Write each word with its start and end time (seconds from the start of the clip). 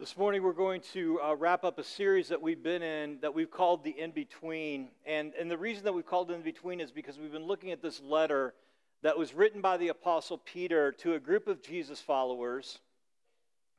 This 0.00 0.16
morning, 0.16 0.42
we're 0.42 0.54
going 0.54 0.80
to 0.94 1.20
uh, 1.20 1.34
wrap 1.34 1.62
up 1.62 1.78
a 1.78 1.84
series 1.84 2.28
that 2.28 2.40
we've 2.40 2.62
been 2.62 2.82
in 2.82 3.18
that 3.20 3.34
we've 3.34 3.50
called 3.50 3.84
The 3.84 3.90
In 3.90 4.12
Between. 4.12 4.88
And, 5.04 5.34
and 5.38 5.50
the 5.50 5.58
reason 5.58 5.84
that 5.84 5.92
we've 5.92 6.06
called 6.06 6.30
it 6.30 6.34
In 6.36 6.40
Between 6.40 6.80
is 6.80 6.90
because 6.90 7.18
we've 7.18 7.30
been 7.30 7.44
looking 7.44 7.70
at 7.70 7.82
this 7.82 8.00
letter 8.00 8.54
that 9.02 9.18
was 9.18 9.34
written 9.34 9.60
by 9.60 9.76
the 9.76 9.88
Apostle 9.88 10.38
Peter 10.38 10.90
to 11.00 11.16
a 11.16 11.20
group 11.20 11.48
of 11.48 11.62
Jesus 11.62 12.00
followers 12.00 12.78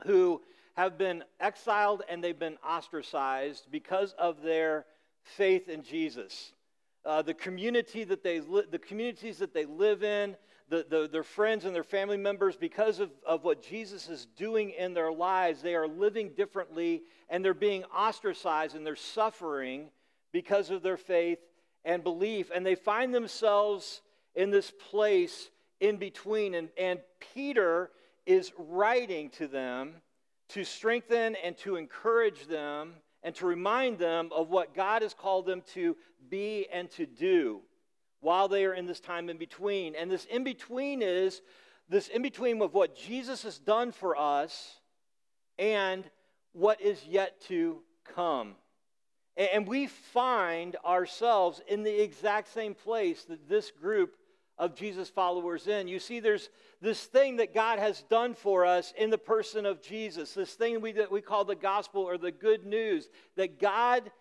who 0.06 0.44
have 0.78 0.96
been 0.96 1.24
exiled 1.40 2.04
and 2.08 2.24
they've 2.24 2.38
been 2.38 2.60
ostracized 2.64 3.72
because 3.72 4.14
of 4.20 4.44
their 4.44 4.86
faith 5.24 5.70
in 5.70 5.82
Jesus. 5.82 6.54
Uh, 7.04 7.24
the 7.24 7.34
community 7.34 8.04
that 8.04 8.24
they 8.24 8.42
li- 8.42 8.68
the 8.70 8.78
communities 8.78 9.40
that 9.40 9.56
they 9.56 9.66
live 9.66 10.04
in, 10.04 10.36
the, 10.72 10.86
the, 10.90 11.10
their 11.12 11.24
friends 11.24 11.66
and 11.66 11.76
their 11.76 11.84
family 11.84 12.16
members, 12.16 12.56
because 12.56 13.02
of, 13.02 13.12
of 13.28 13.44
what 13.44 13.62
Jesus 13.62 14.08
is 14.08 14.26
doing 14.38 14.70
in 14.70 14.94
their 14.94 15.12
lives, 15.12 15.62
they 15.62 15.76
are 15.76 15.86
living 15.86 16.30
differently 16.30 17.04
and 17.30 17.44
they're 17.44 17.54
being 17.54 17.84
ostracized 17.86 18.74
and 18.74 18.88
they're 18.88 18.96
suffering 18.96 19.90
because 20.32 20.70
of 20.70 20.82
their 20.82 20.96
faith 20.96 21.40
and 21.84 22.04
belief. 22.04 22.52
And 22.56 22.66
they 22.66 22.76
find 22.76 23.14
themselves 23.14 24.02
in 24.34 24.50
this 24.50 24.72
place 24.90 25.50
in 25.82 25.98
between. 25.98 26.54
And, 26.54 26.70
and 26.78 27.02
Peter 27.34 27.92
is 28.26 28.54
writing 28.58 29.30
to 29.32 29.48
them 29.48 29.96
to 30.50 30.64
strengthen 30.64 31.36
and 31.44 31.58
to 31.58 31.76
encourage 31.76 32.48
them 32.48 32.94
and 33.24 33.36
to 33.36 33.46
remind 33.46 34.00
them 34.00 34.30
of 34.34 34.50
what 34.50 34.74
God 34.74 35.02
has 35.02 35.14
called 35.14 35.46
them 35.46 35.64
to 35.74 35.98
be 36.30 36.66
and 36.72 36.90
to 36.92 37.06
do 37.06 37.62
while 38.22 38.48
they 38.48 38.66
are 38.66 38.74
in 38.74 38.86
this 38.86 39.00
time 39.00 39.30
in 39.30 39.38
between. 39.38 39.96
And 39.96 40.10
this 40.10 40.26
in 40.26 40.44
between 40.44 41.02
is 41.02 41.42
this 41.90 42.08
in 42.08 42.22
between 42.22 42.62
of 42.62 42.74
what 42.74 42.96
Jesus 42.96 43.44
has 43.44 43.60
done 43.60 43.92
for 43.92 44.18
us 44.18 44.80
and 45.60 46.10
what 46.54 46.82
is 46.82 47.04
yet 47.06 47.42
to 47.48 47.80
come. 48.16 48.56
And 49.38 49.68
we 49.68 49.88
find 49.88 50.76
ourselves 50.86 51.62
in 51.68 51.84
the 51.84 52.02
exact 52.04 52.54
same 52.54 52.76
place 52.76 53.24
that 53.26 53.50
this 53.50 53.72
group 53.72 54.16
of 54.58 54.76
Jesus 54.76 55.10
followers 55.10 55.68
in. 55.68 55.88
You 55.88 56.00
see, 56.00 56.20
there's 56.20 56.50
this 56.82 57.06
thing 57.06 57.38
that 57.38 57.54
God 57.54 57.80
has 57.80 58.04
done 58.04 58.36
for 58.36 58.66
us 58.66 58.94
in 58.98 59.10
the 59.10 59.18
person 59.18 59.66
of 59.66 59.82
Jesus, 59.82 60.34
this 60.34 60.54
thing 60.54 60.82
we, 60.82 60.92
that 60.94 61.12
we 61.12 61.22
call 61.22 61.46
the 61.46 61.56
gospel 61.56 62.04
or 62.04 62.18
the 62.18 62.32
good 62.32 62.66
news, 62.66 63.10
that 63.38 63.60
God 63.60 64.12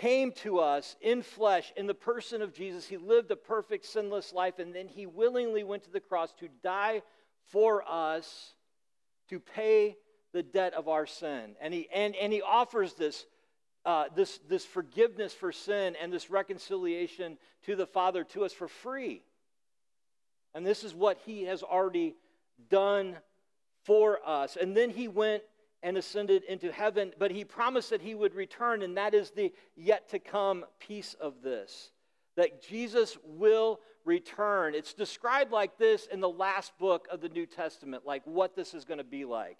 came 0.00 0.32
to 0.32 0.58
us 0.58 0.96
in 1.00 1.22
flesh 1.22 1.72
in 1.76 1.86
the 1.86 1.94
person 1.94 2.42
of 2.42 2.52
Jesus. 2.52 2.86
He 2.86 2.96
lived 2.96 3.30
a 3.30 3.36
perfect, 3.36 3.84
sinless 3.84 4.32
life, 4.32 4.58
and 4.58 4.74
then 4.74 4.88
he 4.88 5.06
willingly 5.06 5.64
went 5.64 5.84
to 5.84 5.90
the 5.90 6.00
cross 6.00 6.32
to 6.40 6.48
die 6.62 7.02
for 7.50 7.82
us 7.88 8.54
to 9.28 9.40
pay 9.40 9.96
the 10.32 10.42
debt 10.42 10.74
of 10.74 10.88
our 10.88 11.06
sin. 11.06 11.56
And 11.60 11.72
he, 11.72 11.88
and, 11.92 12.14
and 12.16 12.32
he 12.32 12.42
offers 12.42 12.94
this, 12.94 13.26
uh, 13.84 14.04
this, 14.14 14.38
this 14.48 14.64
forgiveness 14.64 15.32
for 15.32 15.52
sin 15.52 15.96
and 16.00 16.12
this 16.12 16.30
reconciliation 16.30 17.38
to 17.64 17.76
the 17.76 17.86
Father 17.86 18.24
to 18.24 18.44
us 18.44 18.52
for 18.52 18.68
free. 18.68 19.22
And 20.54 20.66
this 20.66 20.84
is 20.84 20.94
what 20.94 21.18
he 21.24 21.44
has 21.44 21.62
already 21.62 22.14
done 22.70 23.16
for 23.84 24.18
us. 24.26 24.56
And 24.60 24.76
then 24.76 24.90
he 24.90 25.08
went 25.08 25.42
and 25.82 25.96
ascended 25.96 26.42
into 26.44 26.72
heaven, 26.72 27.12
but 27.18 27.30
he 27.30 27.44
promised 27.44 27.90
that 27.90 28.00
he 28.00 28.14
would 28.14 28.34
return, 28.34 28.82
and 28.82 28.96
that 28.96 29.14
is 29.14 29.30
the 29.30 29.52
yet 29.76 30.08
to 30.10 30.18
come 30.18 30.64
piece 30.78 31.14
of 31.14 31.42
this 31.42 31.90
that 32.36 32.62
Jesus 32.62 33.16
will 33.24 33.80
return. 34.04 34.74
It's 34.74 34.94
described 34.94 35.50
like 35.50 35.78
this 35.78 36.06
in 36.06 36.20
the 36.20 36.28
last 36.28 36.78
book 36.78 37.08
of 37.10 37.20
the 37.20 37.28
New 37.28 37.46
Testament, 37.46 38.06
like 38.06 38.22
what 38.24 38.54
this 38.54 38.74
is 38.74 38.84
going 38.84 38.98
to 38.98 39.04
be 39.04 39.24
like. 39.24 39.58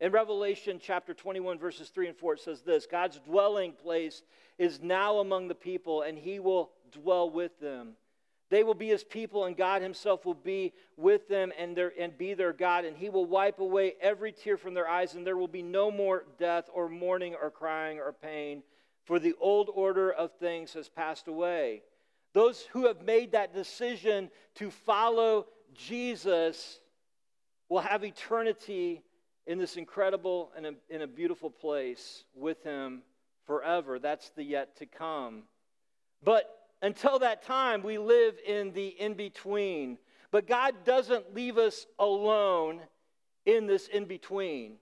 In 0.00 0.12
Revelation 0.12 0.78
chapter 0.82 1.14
21, 1.14 1.58
verses 1.58 1.88
3 1.90 2.08
and 2.08 2.16
4, 2.16 2.34
it 2.34 2.40
says 2.40 2.62
this 2.62 2.86
God's 2.86 3.20
dwelling 3.20 3.72
place 3.72 4.22
is 4.58 4.80
now 4.82 5.18
among 5.18 5.48
the 5.48 5.54
people, 5.54 6.02
and 6.02 6.18
he 6.18 6.40
will 6.40 6.70
dwell 6.90 7.30
with 7.30 7.58
them. 7.60 7.92
They 8.50 8.64
will 8.64 8.74
be 8.74 8.88
his 8.88 9.04
people, 9.04 9.44
and 9.44 9.56
God 9.56 9.80
himself 9.80 10.26
will 10.26 10.34
be 10.34 10.72
with 10.96 11.28
them 11.28 11.52
and, 11.56 11.76
their, 11.76 11.92
and 11.98 12.18
be 12.18 12.34
their 12.34 12.52
God. 12.52 12.84
And 12.84 12.96
he 12.96 13.08
will 13.08 13.24
wipe 13.24 13.60
away 13.60 13.94
every 14.00 14.32
tear 14.32 14.56
from 14.56 14.74
their 14.74 14.88
eyes, 14.88 15.14
and 15.14 15.24
there 15.24 15.36
will 15.36 15.48
be 15.48 15.62
no 15.62 15.90
more 15.90 16.24
death, 16.38 16.68
or 16.72 16.88
mourning, 16.88 17.36
or 17.40 17.50
crying, 17.50 18.00
or 18.00 18.12
pain, 18.12 18.64
for 19.04 19.20
the 19.20 19.34
old 19.40 19.70
order 19.72 20.10
of 20.10 20.32
things 20.32 20.72
has 20.74 20.88
passed 20.88 21.28
away. 21.28 21.82
Those 22.32 22.62
who 22.72 22.86
have 22.86 23.02
made 23.02 23.32
that 23.32 23.54
decision 23.54 24.30
to 24.56 24.70
follow 24.70 25.46
Jesus 25.74 26.80
will 27.68 27.80
have 27.80 28.04
eternity 28.04 29.02
in 29.46 29.58
this 29.58 29.76
incredible 29.76 30.50
and 30.56 30.66
a, 30.66 30.74
in 30.88 31.02
a 31.02 31.06
beautiful 31.06 31.50
place 31.50 32.24
with 32.34 32.62
him 32.62 33.02
forever. 33.46 33.98
That's 33.98 34.30
the 34.30 34.42
yet 34.42 34.76
to 34.78 34.86
come. 34.86 35.44
But 36.22 36.59
until 36.82 37.18
that 37.18 37.42
time, 37.42 37.82
we 37.82 37.98
live 37.98 38.36
in 38.46 38.72
the 38.72 38.88
in 38.88 39.14
between. 39.14 39.98
But 40.30 40.46
God 40.46 40.84
doesn't 40.84 41.34
leave 41.34 41.58
us 41.58 41.86
alone 41.98 42.80
in 43.44 43.66
this 43.66 43.88
in 43.88 44.04
between. 44.04 44.76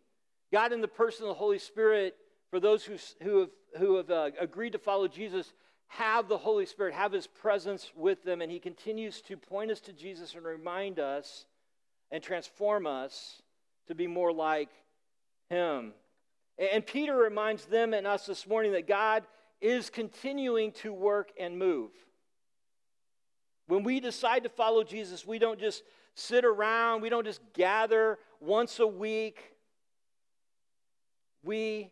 God, 0.53 0.73
in 0.73 0.81
the 0.81 0.89
person 0.89 1.25
of 1.25 1.29
the 1.29 1.35
Holy 1.35 1.59
Spirit, 1.59 2.17
for 2.51 2.61
those 2.61 2.85
who, 2.85 2.97
who 3.23 3.41
have, 3.41 3.51
who 3.79 3.97
have 3.97 4.11
uh, 4.11 4.31
agreed 4.41 4.73
to 4.73 4.79
follow 4.79 5.09
Jesus, 5.09 5.53
have 5.89 6.29
the 6.29 6.39
Holy 6.39 6.67
Spirit, 6.67 6.95
have 6.95 7.13
His 7.13 7.27
presence 7.27 7.91
with 7.97 8.23
them, 8.25 8.41
and 8.41 8.51
He 8.51 8.59
continues 8.59 9.21
to 9.23 9.37
point 9.37 9.71
us 9.71 9.81
to 9.81 9.93
Jesus 9.93 10.35
and 10.35 10.45
remind 10.45 10.99
us 10.99 11.47
and 12.11 12.23
transform 12.23 12.87
us 12.87 13.43
to 13.89 13.95
be 13.95 14.07
more 14.07 14.33
like 14.33 14.71
Him. 15.51 15.93
And 16.59 16.85
Peter 16.85 17.17
reminds 17.17 17.67
them 17.67 17.95
and 17.95 18.07
us 18.07 18.27
this 18.27 18.47
morning 18.47 18.73
that 18.73 18.89
God 18.89 19.25
is 19.61 19.91
continuing 19.91 20.73
to 20.73 20.93
work 20.93 21.33
and 21.39 21.59
move. 21.59 21.91
When 23.67 23.83
we 23.83 24.01
decide 24.01 24.45
to 24.45 24.49
follow 24.49 24.83
Jesus, 24.83 25.27
we 25.27 25.39
don't 25.39 25.61
just 25.61 25.83
sit 26.15 26.45
around, 26.45 27.03
we 27.03 27.11
don't 27.11 27.25
just 27.25 27.41
gather 27.53 28.19
once 28.41 28.79
a 28.81 28.87
week. 28.87 29.39
We 31.45 31.91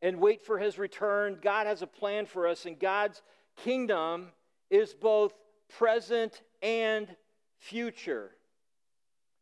and 0.00 0.20
wait 0.20 0.44
for 0.44 0.58
his 0.58 0.78
return. 0.78 1.38
God 1.42 1.66
has 1.66 1.82
a 1.82 1.86
plan 1.86 2.26
for 2.26 2.46
us, 2.46 2.66
and 2.66 2.78
God's 2.78 3.22
kingdom 3.56 4.28
is 4.70 4.94
both 4.94 5.32
present 5.68 6.42
and 6.62 7.08
future. 7.58 8.30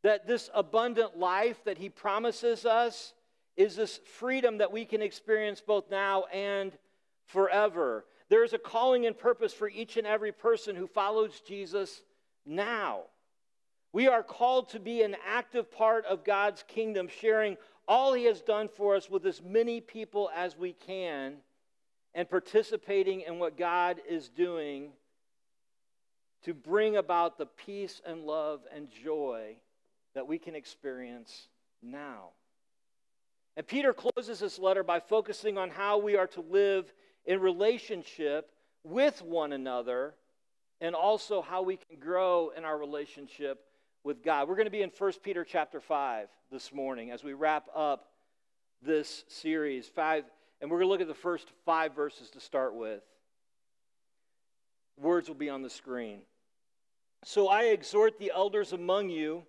That 0.03 0.27
this 0.27 0.50
abundant 0.55 1.19
life 1.19 1.62
that 1.65 1.78
he 1.78 1.89
promises 1.89 2.65
us 2.65 3.12
is 3.56 3.77
this 3.77 4.00
freedom 4.19 4.59
that 4.59 4.72
we 4.72 4.84
can 4.84 5.03
experience 5.03 5.61
both 5.61 5.91
now 5.91 6.25
and 6.33 6.72
forever. 7.26 8.04
There 8.28 8.44
is 8.44 8.53
a 8.53 8.59
calling 8.59 9.06
and 9.06 9.16
purpose 9.16 9.53
for 9.53 9.69
each 9.69 9.97
and 9.97 10.06
every 10.06 10.32
person 10.32 10.75
who 10.75 10.87
follows 10.87 11.41
Jesus 11.47 12.03
now. 12.44 13.03
We 13.92 14.09
are 14.09 14.22
called 14.22 14.70
to 14.70 14.81
be 14.81 15.03
an 15.03 15.16
active 15.26 15.70
part 15.70 16.04
of 16.06 16.25
God's 16.25 16.65
kingdom, 16.66 17.09
sharing 17.09 17.56
all 17.88 18.12
He 18.12 18.25
has 18.25 18.42
done 18.42 18.69
for 18.69 18.97
us 18.97 19.09
with 19.09 19.25
as 19.26 19.41
many 19.42 19.81
people 19.81 20.31
as 20.34 20.56
we 20.56 20.72
can 20.72 21.36
and 22.15 22.28
participating 22.28 23.22
in 23.22 23.38
what 23.38 23.56
God 23.56 24.00
is 24.09 24.28
doing 24.28 24.91
to 26.44 26.54
bring 26.54 26.97
about 26.97 27.38
the 27.38 27.47
peace 27.47 28.00
and 28.06 28.25
love 28.25 28.60
and 28.75 28.88
joy 28.91 29.56
that 30.15 30.26
we 30.26 30.38
can 30.38 30.54
experience 30.54 31.48
now. 31.82 32.31
And 33.56 33.66
Peter 33.66 33.92
closes 33.92 34.41
this 34.41 34.59
letter 34.59 34.82
by 34.82 35.00
focusing 35.00 35.59
on 35.59 35.70
how 35.70 35.98
we 35.98 36.16
are 36.16 36.26
to 36.28 36.41
live 36.41 36.92
in 37.26 37.41
relationship 37.41 38.50
with 38.84 39.20
one 39.22 39.53
another 39.53 40.14
and 40.81 40.94
also 40.94 41.42
how 41.42 41.62
we 41.62 41.76
can 41.76 41.98
grow 41.98 42.53
in 42.56 42.64
our 42.64 42.78
relationship 42.78 43.64
with 44.04 44.22
God. 44.22 44.48
We're 44.48 44.56
going 44.56 44.66
to 44.66 44.70
be 44.70 44.82
in 44.82 44.91
1 44.97 45.12
Peter 45.22 45.44
chapter 45.44 45.81
5 45.81 46.28
this 46.53 46.72
morning 46.72 47.10
as 47.10 47.25
we 47.25 47.32
wrap 47.32 47.66
up 47.75 48.09
this 48.82 49.24
series. 49.28 49.89
5 49.89 50.24
and 50.60 50.71
we're 50.71 50.78
going 50.78 50.86
to 50.86 50.92
look 50.92 51.01
at 51.01 51.09
the 51.09 51.15
first 51.15 51.48
5 51.65 51.95
verses 51.95 52.30
to 52.30 52.41
start 52.41 52.74
with. 52.74 53.03
Words 54.97 55.28
will 55.28 55.34
be 55.34 55.51
on 55.51 55.62
the 55.62 55.71
screen. 55.71 56.21
So 57.24 57.48
I 57.48 57.65
exhort 57.65 58.18
the 58.18 58.33
elders 58.34 58.72
among 58.72 59.10
you 59.10 59.42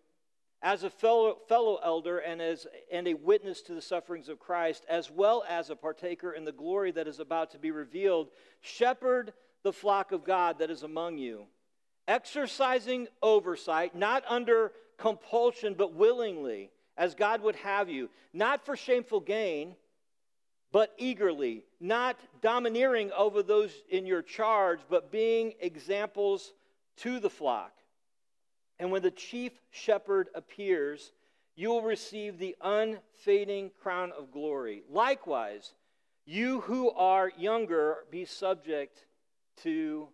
as 0.62 0.83
a 0.83 0.89
fellow, 0.89 1.38
fellow 1.48 1.80
elder 1.83 2.18
and 2.18 2.42
as 2.42 2.65
and 2.92 3.07
a 3.07 3.13
witness 3.13 3.62
to 3.63 3.74
the 3.74 3.81
sufferings 3.81 4.30
of 4.30 4.39
Christ, 4.39 4.86
as 4.89 5.12
well 5.12 5.44
as 5.48 5.69
a 5.69 5.75
partaker 5.75 6.31
in 6.31 6.45
the 6.45 6.51
glory 6.51 6.92
that 6.92 7.07
is 7.07 7.19
about 7.19 7.51
to 7.51 7.59
be 7.59 7.71
revealed, 7.71 8.30
shepherd 8.62 9.33
the 9.63 9.74
flock 9.74 10.12
of 10.12 10.24
God 10.24 10.59
that 10.59 10.71
is 10.71 10.83
among 10.83 11.18
you, 11.18 11.45
exercising 12.07 13.07
oversight, 13.21 13.95
not 13.95 14.24
under 14.27 14.71
compulsion, 14.98 15.75
but 15.77 15.94
willingly, 15.94 16.71
as 16.98 17.13
God 17.13 17.42
would 17.42 17.56
have 17.57 17.89
you, 17.89 18.09
not 18.33 18.65
for 18.65 18.75
shameful 18.75 19.19
gain, 19.19 19.75
but 20.71 20.94
eagerly, 20.98 21.63
not 21.80 22.19
domineering 22.42 23.12
over 23.12 23.44
those 23.44 23.71
in 23.89 24.06
your 24.06 24.21
charge, 24.21 24.80
but 24.89 25.12
being 25.12 25.54
examples 25.59 26.54
to 26.98 27.19
the 27.19 27.30
flock. 27.30 27.77
And 28.80 28.92
when 28.92 29.02
the 29.02 29.12
chief 29.12 29.54
shepherd 29.72 30.30
appears, 30.36 31.12
you 31.56 31.70
will 31.70 31.82
receive 31.82 32.38
the 32.38 32.56
unfading 32.62 33.72
crown 33.82 34.12
of 34.18 34.32
glory. 34.32 34.84
Likewise, 34.90 35.74
you 36.26 36.62
who 36.62 36.92
are 36.92 37.32
younger, 37.38 38.00
be 38.12 38.26
subject 38.26 39.06
to 39.64 40.08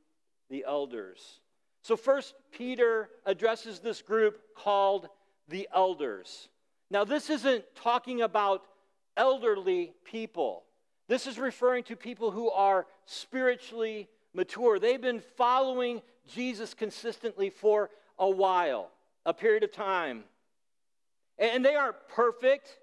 the 0.49 0.63
elders. 0.65 1.39
So, 1.81 1.97
first, 1.97 2.33
Peter 2.51 3.09
addresses 3.25 3.79
this 3.79 4.01
group 4.01 4.39
called 4.55 5.09
the 5.49 5.67
elders. 5.75 6.47
Now, 6.89 7.03
this 7.03 7.29
isn't 7.29 7.65
talking 7.75 8.21
about 8.21 8.63
elderly 9.17 9.93
people, 10.05 10.63
this 11.09 11.27
is 11.27 11.37
referring 11.37 11.83
to 11.83 11.95
people 11.95 12.31
who 12.31 12.49
are 12.49 12.87
spiritually 13.05 14.07
mature. 14.33 14.79
They've 14.79 15.01
been 15.01 15.21
following 15.35 16.01
Jesus 16.27 16.73
consistently 16.73 17.49
for 17.49 17.89
a 18.19 18.29
while, 18.29 18.91
a 19.25 19.33
period 19.33 19.63
of 19.63 19.71
time. 19.71 20.23
And 21.37 21.63
they 21.63 21.75
aren't 21.75 22.07
perfect, 22.09 22.77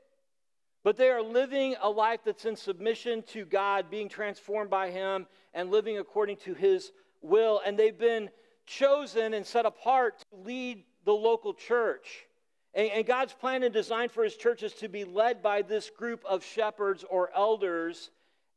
but 0.83 0.97
they 0.97 1.11
are 1.11 1.23
living 1.23 1.77
a 1.81 1.89
life 1.91 2.21
that's 2.25 2.45
in 2.45 2.57
submission 2.57 3.23
to 3.29 3.45
God, 3.45 3.91
being 3.91 4.09
transformed 4.09 4.71
by 4.71 4.91
Him, 4.91 5.27
and 5.55 5.71
living 5.71 5.99
according 5.99 6.37
to 6.39 6.55
His 6.55 6.93
will. 7.23 7.61
And 7.65 7.79
they've 7.79 7.97
been 7.97 8.31
chosen 8.67 9.35
and 9.35 9.47
set 9.47 9.67
apart 9.67 10.19
to 10.19 10.37
lead 10.43 10.85
the 11.05 11.13
local 11.13 11.55
church. 11.55 12.27
And, 12.75 13.05
God's 13.05 13.33
plan 13.33 13.63
and 13.63 13.73
design 13.73 14.09
for 14.09 14.23
His 14.23 14.37
church 14.37 14.63
is 14.63 14.75
to 14.75 14.89
be 14.89 15.05
led 15.05 15.43
by 15.43 15.63
this 15.63 15.91
group 15.91 16.25
of 16.25 16.45
shepherds 16.45 17.05
or 17.09 17.31
elders 17.35 18.11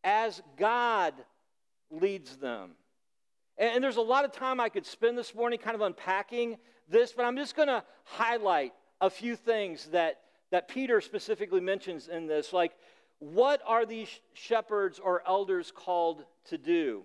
as 0.03 0.41
God 0.57 1.13
leads 1.89 2.37
them. 2.37 2.71
And, 3.57 3.83
there's 3.83 3.97
a 3.97 4.01
lot 4.01 4.25
of 4.25 4.31
time 4.31 4.59
I 4.59 4.69
could 4.69 4.85
spend 4.85 5.17
this 5.17 5.35
morning 5.35 5.59
kind 5.59 5.75
of 5.75 5.81
unpacking 5.81 6.57
this, 6.89 7.13
but 7.13 7.25
I'm 7.25 7.37
just 7.37 7.55
going 7.55 7.67
to 7.67 7.83
highlight 8.03 8.73
a 8.99 9.09
few 9.09 9.35
things 9.35 9.85
that, 9.87 10.21
that 10.51 10.67
Peter 10.67 11.01
specifically 11.01 11.61
mentions 11.61 12.07
in 12.07 12.25
this. 12.25 12.51
Like, 12.51 12.73
what 13.19 13.61
are 13.65 13.85
these 13.85 14.09
shepherds 14.33 14.99
or 14.99 15.21
elders 15.27 15.71
called 15.73 16.25
to 16.45 16.57
do? 16.57 17.03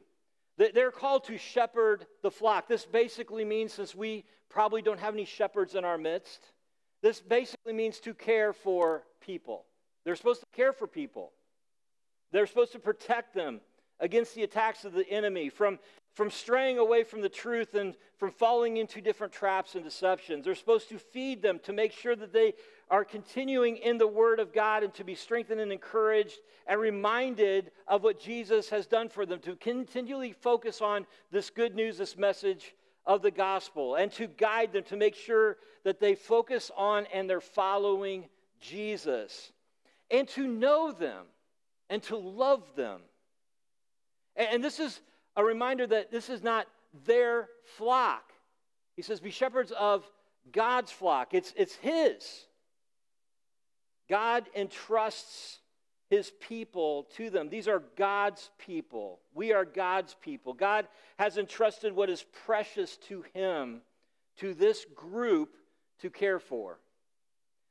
They're 0.56 0.90
called 0.90 1.24
to 1.24 1.38
shepherd 1.38 2.06
the 2.22 2.30
flock. 2.30 2.66
This 2.66 2.84
basically 2.84 3.44
means, 3.44 3.72
since 3.72 3.94
we 3.94 4.24
probably 4.48 4.82
don't 4.82 4.98
have 4.98 5.14
any 5.14 5.24
shepherds 5.24 5.76
in 5.76 5.84
our 5.84 5.98
midst, 5.98 6.40
this 7.00 7.20
basically 7.20 7.72
means 7.72 8.00
to 8.00 8.14
care 8.14 8.52
for 8.52 9.04
people. 9.20 9.66
They're 10.04 10.16
supposed 10.16 10.40
to 10.40 10.46
care 10.52 10.72
for 10.72 10.88
people. 10.88 11.30
They're 12.32 12.46
supposed 12.46 12.72
to 12.72 12.80
protect 12.80 13.34
them 13.34 13.60
against 14.00 14.34
the 14.34 14.42
attacks 14.42 14.84
of 14.84 14.92
the 14.92 15.08
enemy, 15.08 15.48
from 15.48 15.78
from 16.19 16.32
straying 16.32 16.79
away 16.79 17.05
from 17.05 17.20
the 17.20 17.29
truth 17.29 17.76
and 17.76 17.94
from 18.17 18.32
falling 18.32 18.79
into 18.79 19.00
different 19.00 19.32
traps 19.32 19.76
and 19.76 19.85
deceptions. 19.85 20.44
They're 20.44 20.56
supposed 20.56 20.88
to 20.88 20.99
feed 20.99 21.43
them 21.43 21.61
to 21.62 21.73
make 21.73 21.93
sure 21.93 22.17
that 22.17 22.32
they 22.32 22.55
are 22.91 23.05
continuing 23.05 23.76
in 23.76 23.99
the 23.99 24.09
Word 24.09 24.41
of 24.41 24.53
God 24.53 24.82
and 24.82 24.93
to 24.94 25.05
be 25.05 25.15
strengthened 25.15 25.61
and 25.61 25.70
encouraged 25.70 26.41
and 26.67 26.81
reminded 26.81 27.70
of 27.87 28.03
what 28.03 28.19
Jesus 28.19 28.69
has 28.70 28.88
done 28.88 29.09
for 29.09 29.26
them, 29.26 29.38
to 29.43 29.55
continually 29.55 30.32
focus 30.32 30.82
on 30.82 31.06
this 31.31 31.50
good 31.50 31.76
news, 31.76 31.99
this 31.99 32.17
message 32.17 32.75
of 33.06 33.23
the 33.23 33.31
gospel, 33.31 33.94
and 33.94 34.11
to 34.11 34.26
guide 34.26 34.73
them 34.73 34.82
to 34.88 34.97
make 34.97 35.15
sure 35.15 35.59
that 35.85 36.00
they 36.00 36.17
focus 36.17 36.73
on 36.76 37.06
and 37.15 37.31
they're 37.31 37.41
following 37.41 38.29
Jesus, 38.61 39.53
and 40.11 40.26
to 40.31 40.49
know 40.49 40.91
them 40.91 41.26
and 41.88 42.03
to 42.03 42.17
love 42.17 42.65
them. 42.75 43.03
And 44.35 44.65
this 44.65 44.81
is 44.81 45.00
a 45.38 45.44
reminder 45.44 45.87
that 45.87 46.11
this 46.11 46.29
is 46.29 46.43
not 46.43 46.67
their 47.06 47.49
flock. 47.76 48.32
He 48.96 49.02
says, 49.02 49.20
Be 49.20 49.31
shepherds 49.31 49.73
of 49.73 50.05
God's 50.52 50.90
flock, 50.90 51.32
it's, 51.32 51.55
it's 51.56 51.76
His. 51.76 52.46
God 54.11 54.46
entrusts 54.55 55.61
His 56.11 56.32
people 56.40 57.06
to 57.17 57.31
them. 57.31 57.50
These 57.50 57.69
are 57.69 57.82
God's 57.96 58.50
people. 58.58 59.20
We 59.32 59.52
are 59.52 59.64
God's 59.64 60.17
people. 60.20 60.55
God 60.55 60.88
has 61.19 61.38
entrusted 61.38 61.94
what 61.94 62.11
is 62.11 62.25
precious 62.44 62.96
to 63.08 63.23
Him 63.32 63.82
to 64.38 64.55
this 64.55 64.87
group 64.96 65.55
to 66.00 66.11
care 66.11 66.41
for. 66.41 66.79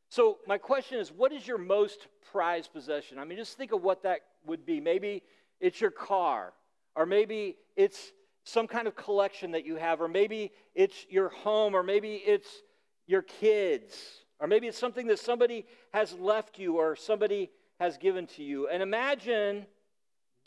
So, 0.09 0.37
my 0.47 0.57
question 0.57 0.99
is 0.99 1.11
what 1.11 1.33
is 1.33 1.45
your 1.45 1.57
most 1.57 2.07
prized 2.31 2.71
possession? 2.71 3.19
I 3.19 3.25
mean, 3.25 3.37
just 3.37 3.57
think 3.57 3.73
of 3.73 3.83
what 3.83 4.03
that 4.03 4.21
would 4.45 4.65
be. 4.65 4.79
Maybe 4.79 5.23
it's 5.59 5.81
your 5.81 5.91
car, 5.91 6.53
or 6.97 7.05
maybe 7.05 7.55
it's 7.75 8.11
some 8.43 8.67
kind 8.67 8.87
of 8.87 8.95
collection 8.95 9.51
that 9.51 9.65
you 9.65 9.75
have, 9.75 10.01
or 10.01 10.07
maybe 10.07 10.51
it's 10.73 11.05
your 11.09 11.29
home, 11.29 11.75
or 11.75 11.83
maybe 11.83 12.15
it's 12.15 12.49
your 13.05 13.21
kids, 13.21 13.95
or 14.39 14.47
maybe 14.47 14.67
it's 14.67 14.77
something 14.77 15.05
that 15.07 15.19
somebody 15.19 15.65
has 15.93 16.13
left 16.13 16.57
you 16.57 16.77
or 16.77 16.95
somebody 16.95 17.51
has 17.79 17.97
given 17.97 18.25
to 18.25 18.43
you. 18.43 18.67
And 18.67 18.81
imagine 18.81 19.67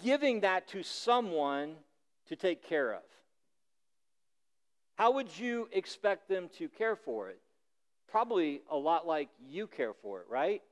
giving 0.03 0.41
that 0.41 0.67
to 0.69 0.83
someone 0.83 1.77
to 2.29 2.37
take 2.37 2.63
care 2.67 2.95
of. 2.95 3.03
How 4.97 5.13
would 5.13 5.39
you 5.39 5.69
expect 5.73 6.29
them 6.29 6.51
to 6.59 6.69
care 6.69 6.97
for 6.97 7.29
it? 7.29 7.41
Probably 8.11 8.63
a 8.71 8.77
lot 8.77 9.07
like 9.07 9.29
you 9.49 9.67
care 9.67 9.95
for 9.95 10.21
it, 10.21 10.27
right? 10.29 10.63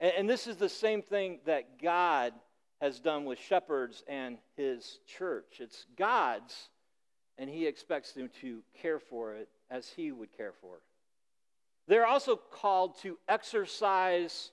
And, 0.00 0.28
this 0.30 0.46
is 0.46 0.56
the 0.56 0.68
same 0.68 1.02
thing 1.02 1.40
that 1.44 1.78
God 1.80 2.32
has 2.80 2.98
done 2.98 3.24
with 3.24 3.38
shepherds 3.38 4.02
and 4.08 4.38
his 4.56 4.98
church. 5.06 5.58
It's 5.60 5.86
God's, 5.96 6.70
and 7.38 7.48
he 7.48 7.66
expects 7.66 8.12
them 8.12 8.30
to 8.40 8.62
care 8.80 8.98
for 8.98 9.34
it 9.34 9.48
as 9.70 9.88
he 9.88 10.12
would 10.12 10.36
care 10.36 10.52
for 10.60 10.76
it. 10.76 10.82
They're 11.86 12.06
also 12.06 12.36
called 12.36 12.98
to 13.02 13.18
exercise 13.28 14.50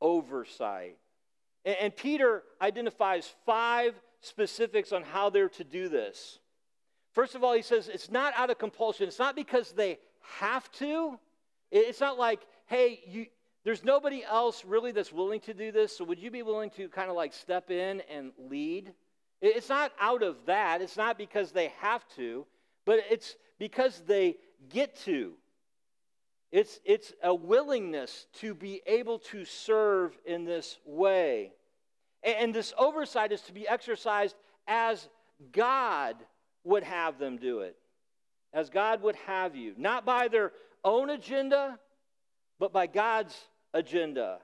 oversight. 0.00 0.96
And, 1.64 1.94
Peter 1.94 2.42
identifies 2.62 3.34
five 3.44 3.94
specifics 4.22 4.92
on 4.92 5.02
how 5.02 5.28
they're 5.28 5.50
to 5.50 5.64
do 5.64 5.90
this. 5.90 6.38
First 7.12 7.34
of 7.34 7.44
all, 7.44 7.52
he 7.52 7.62
says 7.62 7.88
it's 7.88 8.10
not 8.10 8.32
out 8.36 8.50
of 8.50 8.58
compulsion. 8.58 9.06
It's 9.08 9.18
not 9.18 9.36
because 9.36 9.72
they 9.72 9.98
have 10.38 10.70
to. 10.72 11.18
It's 11.70 12.00
not 12.00 12.18
like, 12.18 12.40
hey, 12.66 13.00
you, 13.06 13.26
there's 13.64 13.84
nobody 13.84 14.24
else 14.24 14.64
really 14.64 14.92
that's 14.92 15.12
willing 15.12 15.40
to 15.40 15.54
do 15.54 15.70
this, 15.70 15.96
so 15.96 16.04
would 16.04 16.18
you 16.18 16.30
be 16.30 16.42
willing 16.42 16.70
to 16.70 16.88
kind 16.88 17.10
of 17.10 17.16
like 17.16 17.32
step 17.34 17.70
in 17.70 18.02
and 18.10 18.32
lead? 18.38 18.92
It's 19.42 19.68
not 19.68 19.92
out 20.00 20.22
of 20.22 20.36
that, 20.46 20.82
it's 20.82 20.96
not 20.96 21.18
because 21.18 21.52
they 21.52 21.72
have 21.80 22.06
to, 22.16 22.46
but 22.84 23.00
it's 23.10 23.36
because 23.58 24.02
they 24.06 24.36
get 24.68 24.96
to. 25.04 25.34
It's, 26.52 26.80
it's 26.84 27.12
a 27.22 27.34
willingness 27.34 28.26
to 28.40 28.54
be 28.54 28.82
able 28.86 29.20
to 29.30 29.44
serve 29.44 30.18
in 30.24 30.44
this 30.44 30.78
way. 30.84 31.52
And, 32.22 32.36
and 32.36 32.54
this 32.54 32.74
oversight 32.76 33.30
is 33.30 33.42
to 33.42 33.52
be 33.52 33.68
exercised 33.68 34.34
as 34.66 35.08
God 35.52 36.16
would 36.64 36.82
have 36.82 37.18
them 37.18 37.36
do 37.36 37.60
it, 37.60 37.76
as 38.52 38.68
God 38.68 39.02
would 39.02 39.16
have 39.26 39.54
you, 39.54 39.74
not 39.76 40.04
by 40.04 40.28
their 40.28 40.52
own 40.84 41.10
agenda, 41.10 41.78
but 42.58 42.72
by 42.72 42.86
God's 42.86 43.36
agenda. 43.72 44.38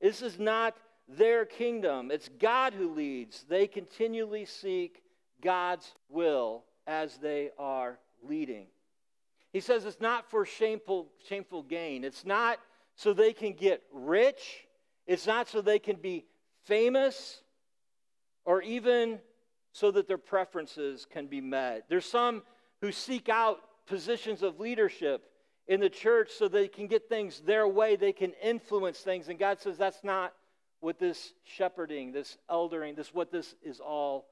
This 0.00 0.22
is 0.22 0.38
not 0.38 0.76
their 1.08 1.44
kingdom, 1.44 2.10
it's 2.10 2.28
God 2.38 2.72
who 2.72 2.94
leads. 2.94 3.44
They 3.48 3.66
continually 3.66 4.44
seek 4.44 5.02
God's 5.42 5.92
will 6.08 6.64
as 6.86 7.18
they 7.18 7.50
are 7.58 7.98
leading. 8.22 8.66
He 9.52 9.60
says 9.60 9.84
it's 9.84 10.00
not 10.00 10.30
for 10.30 10.46
shameful, 10.46 11.08
shameful 11.28 11.64
gain. 11.64 12.04
It's 12.04 12.24
not 12.24 12.58
so 12.94 13.12
they 13.12 13.32
can 13.32 13.52
get 13.52 13.82
rich. 13.92 14.66
It's 15.06 15.26
not 15.26 15.48
so 15.48 15.60
they 15.60 15.78
can 15.78 15.96
be 15.96 16.24
famous 16.64 17.42
or 18.44 18.62
even 18.62 19.20
so 19.72 19.90
that 19.90 20.08
their 20.08 20.18
preferences 20.18 21.06
can 21.10 21.26
be 21.26 21.40
met. 21.40 21.84
There's 21.88 22.06
some 22.06 22.42
who 22.80 22.92
seek 22.92 23.28
out 23.28 23.58
positions 23.86 24.42
of 24.42 24.60
leadership 24.60 25.24
in 25.68 25.80
the 25.80 25.90
church 25.90 26.30
so 26.36 26.48
they 26.48 26.68
can 26.68 26.86
get 26.86 27.08
things 27.08 27.40
their 27.40 27.66
way, 27.66 27.96
they 27.96 28.12
can 28.12 28.32
influence 28.42 28.98
things. 29.00 29.28
And 29.28 29.38
God 29.38 29.60
says 29.60 29.78
that's 29.78 30.02
not 30.02 30.32
what 30.80 30.98
this 30.98 31.32
shepherding, 31.44 32.12
this 32.12 32.36
eldering, 32.50 32.96
this 32.96 33.14
what 33.14 33.30
this 33.30 33.54
is 33.62 33.80
all 33.80 34.26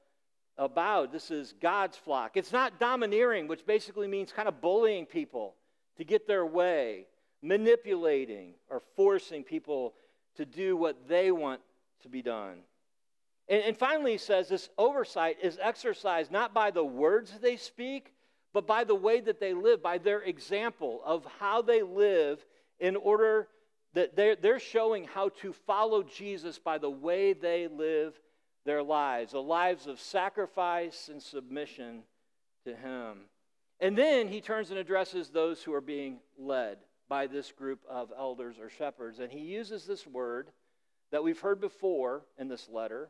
about. 0.57 1.11
This 1.11 1.31
is 1.31 1.53
God's 1.61 1.97
flock. 1.97 2.31
It's 2.35 2.51
not 2.51 2.79
domineering, 2.79 3.47
which 3.47 3.65
basically 3.65 4.07
means 4.07 4.31
kind 4.33 4.47
of 4.47 4.59
bullying 4.61 5.05
people 5.05 5.55
to 5.97 6.03
get 6.03 6.27
their 6.27 6.45
way, 6.45 7.07
manipulating 7.41 8.55
or 8.69 8.81
forcing 8.95 9.43
people 9.43 9.93
to 10.35 10.45
do 10.45 10.75
what 10.75 11.07
they 11.07 11.31
want 11.31 11.61
to 12.01 12.09
be 12.09 12.21
done. 12.21 12.59
And, 13.47 13.63
and 13.63 13.77
finally, 13.77 14.13
he 14.13 14.17
says 14.17 14.49
this 14.49 14.69
oversight 14.77 15.37
is 15.41 15.57
exercised 15.61 16.31
not 16.31 16.53
by 16.53 16.71
the 16.71 16.83
words 16.83 17.33
they 17.41 17.57
speak, 17.57 18.13
but 18.53 18.67
by 18.67 18.83
the 18.83 18.95
way 18.95 19.21
that 19.21 19.39
they 19.39 19.53
live, 19.53 19.81
by 19.81 19.97
their 19.97 20.21
example 20.21 21.01
of 21.05 21.25
how 21.39 21.61
they 21.61 21.81
live 21.81 22.45
in 22.79 22.95
order 22.95 23.47
that 23.93 24.15
they're, 24.15 24.35
they're 24.35 24.59
showing 24.59 25.05
how 25.05 25.29
to 25.41 25.53
follow 25.53 26.03
Jesus 26.03 26.57
by 26.57 26.77
the 26.77 26.89
way 26.89 27.33
they 27.33 27.67
live 27.67 28.19
their 28.65 28.83
lives, 28.83 29.33
the 29.33 29.41
lives 29.41 29.87
of 29.87 29.99
sacrifice 29.99 31.09
and 31.09 31.21
submission 31.21 32.03
to 32.65 32.75
Him. 32.75 33.17
And 33.79 33.97
then 33.97 34.27
he 34.27 34.41
turns 34.41 34.69
and 34.69 34.77
addresses 34.77 35.29
those 35.29 35.63
who 35.63 35.73
are 35.73 35.81
being 35.81 36.19
led, 36.37 36.77
by 37.11 37.27
this 37.27 37.51
group 37.51 37.81
of 37.89 38.13
elders 38.17 38.55
or 38.57 38.69
shepherds. 38.69 39.19
And 39.19 39.29
he 39.29 39.39
uses 39.39 39.83
this 39.83 40.07
word 40.07 40.47
that 41.11 41.21
we've 41.21 41.41
heard 41.41 41.59
before 41.59 42.21
in 42.39 42.47
this 42.47 42.69
letter, 42.69 43.09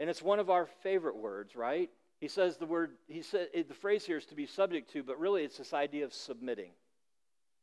and 0.00 0.10
it's 0.10 0.20
one 0.20 0.40
of 0.40 0.50
our 0.50 0.66
favorite 0.82 1.16
words, 1.16 1.54
right? 1.54 1.90
He 2.20 2.28
says 2.28 2.58
the 2.58 2.66
word, 2.66 2.92
he 3.08 3.22
said 3.22 3.48
the 3.54 3.74
phrase 3.74 4.04
here 4.04 4.18
is 4.18 4.26
to 4.26 4.34
be 4.34 4.46
subject 4.46 4.92
to, 4.92 5.02
but 5.02 5.18
really 5.18 5.42
it's 5.42 5.56
this 5.56 5.72
idea 5.72 6.04
of 6.04 6.12
submitting. 6.12 6.72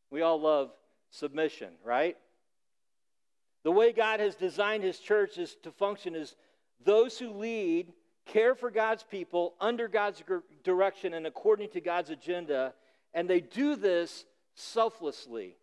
We 0.10 0.24
all 0.24 0.42
love 0.42 0.72
submission, 1.12 1.70
right? 1.84 2.18
The 3.64 3.72
way 3.72 3.92
God 3.92 4.20
has 4.20 4.36
designed 4.36 4.84
his 4.84 4.98
church 5.00 5.38
is 5.38 5.56
to 5.64 5.72
function 5.72 6.16
as 6.16 6.36
those 6.84 7.20
who 7.20 7.32
lead 7.32 7.94
care 8.26 8.56
for 8.56 8.72
God's 8.72 9.04
people 9.04 9.54
under 9.62 9.88
God's 9.88 10.24
direction 10.64 11.14
and 11.14 11.28
according 11.28 11.70
to 11.72 11.82
God's 11.82 12.10
agenda, 12.10 12.74
and 13.14 13.30
they 13.30 13.42
do 13.42 13.76
this 13.76 14.26
selflessly, 14.56 15.56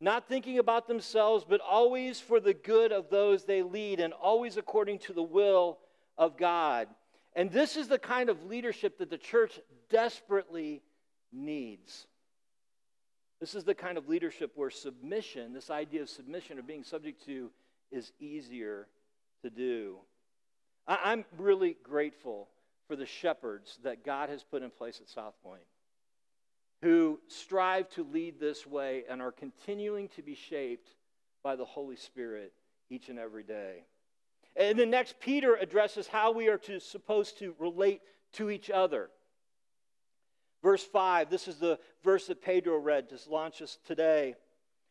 not 0.00 0.26
thinking 0.26 0.58
about 0.58 0.88
themselves, 0.88 1.44
but 1.48 1.60
always 1.60 2.18
for 2.18 2.40
the 2.40 2.54
good 2.54 2.92
of 2.92 3.10
those 3.10 3.44
they 3.44 3.62
lead 3.62 4.00
and 4.00 4.12
always 4.14 4.56
according 4.56 5.00
to 5.00 5.12
the 5.12 5.22
will 5.22 5.78
of 6.16 6.36
God. 6.36 6.88
And 7.34 7.50
this 7.50 7.76
is 7.76 7.88
the 7.88 7.98
kind 7.98 8.28
of 8.28 8.44
leadership 8.44 8.98
that 8.98 9.10
the 9.10 9.18
church 9.18 9.58
desperately 9.88 10.82
needs. 11.32 12.06
This 13.40 13.54
is 13.54 13.64
the 13.64 13.74
kind 13.74 13.98
of 13.98 14.08
leadership 14.08 14.52
where 14.54 14.70
submission, 14.70 15.52
this 15.52 15.70
idea 15.70 16.02
of 16.02 16.08
submission 16.08 16.58
or 16.58 16.62
being 16.62 16.84
subject 16.84 17.24
to, 17.26 17.50
is 17.90 18.12
easier 18.20 18.86
to 19.42 19.50
do. 19.50 19.96
I'm 20.86 21.24
really 21.38 21.76
grateful 21.82 22.48
for 22.86 22.96
the 22.96 23.06
shepherds 23.06 23.78
that 23.82 24.04
God 24.04 24.28
has 24.28 24.42
put 24.42 24.62
in 24.62 24.70
place 24.70 25.00
at 25.00 25.08
South 25.08 25.34
Point 25.42 25.62
who 26.82 27.20
strive 27.28 27.88
to 27.90 28.02
lead 28.02 28.40
this 28.40 28.66
way 28.66 29.04
and 29.08 29.22
are 29.22 29.32
continuing 29.32 30.08
to 30.08 30.22
be 30.22 30.34
shaped 30.34 30.88
by 31.42 31.56
the 31.56 31.64
Holy 31.64 31.96
Spirit 31.96 32.52
each 32.90 33.08
and 33.08 33.18
every 33.18 33.44
day. 33.44 33.84
And 34.56 34.78
the 34.78 34.86
next, 34.86 35.18
Peter 35.20 35.54
addresses 35.54 36.06
how 36.06 36.32
we 36.32 36.48
are 36.48 36.58
to, 36.58 36.78
supposed 36.80 37.38
to 37.38 37.54
relate 37.58 38.00
to 38.34 38.50
each 38.50 38.70
other. 38.70 39.10
Verse 40.62 40.84
5, 40.84 41.30
this 41.30 41.48
is 41.48 41.56
the 41.56 41.78
verse 42.04 42.26
that 42.26 42.42
Pedro 42.42 42.78
read 42.78 43.08
to 43.08 43.18
launch 43.30 43.62
us 43.62 43.78
today. 43.86 44.36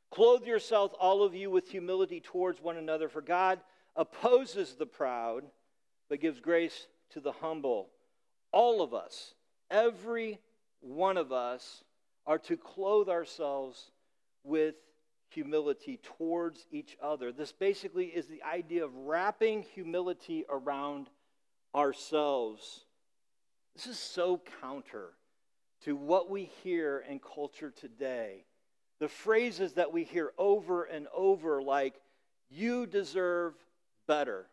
Clothe 0.09 0.45
yourself, 0.45 0.93
all 0.99 1.23
of 1.23 1.33
you, 1.33 1.49
with 1.49 1.69
humility 1.69 2.19
towards 2.19 2.61
one 2.61 2.75
another, 2.77 3.07
for 3.07 3.21
God 3.21 3.59
opposes 3.95 4.75
the 4.75 4.85
proud 4.85 5.43
but 6.09 6.19
gives 6.19 6.41
grace 6.41 6.87
to 7.11 7.21
the 7.21 7.31
humble. 7.31 7.89
All 8.51 8.81
of 8.81 8.93
us, 8.93 9.33
every 9.69 10.39
one 10.81 11.15
of 11.15 11.31
us, 11.31 11.85
are 12.27 12.39
to 12.39 12.57
clothe 12.57 13.07
ourselves 13.07 13.91
with 14.43 14.75
humility 15.33 15.99
towards 16.17 16.65
each 16.71 16.97
other. 17.01 17.31
This 17.31 17.51
basically 17.51 18.07
is 18.07 18.27
the 18.27 18.43
idea 18.43 18.83
of 18.83 18.95
wrapping 18.95 19.63
humility 19.63 20.45
around 20.49 21.09
ourselves. 21.73 22.85
This 23.75 23.87
is 23.87 23.97
so 23.97 24.41
counter 24.61 25.09
to 25.85 25.95
what 25.95 26.29
we 26.29 26.51
hear 26.63 27.03
in 27.07 27.19
culture 27.19 27.71
today. 27.71 28.45
The 28.99 29.07
phrases 29.07 29.73
that 29.73 29.91
we 29.91 30.03
hear 30.03 30.31
over 30.37 30.83
and 30.83 31.07
over, 31.15 31.61
like, 31.61 31.95
you 32.49 32.85
deserve 32.85 33.53
better. 34.07 34.47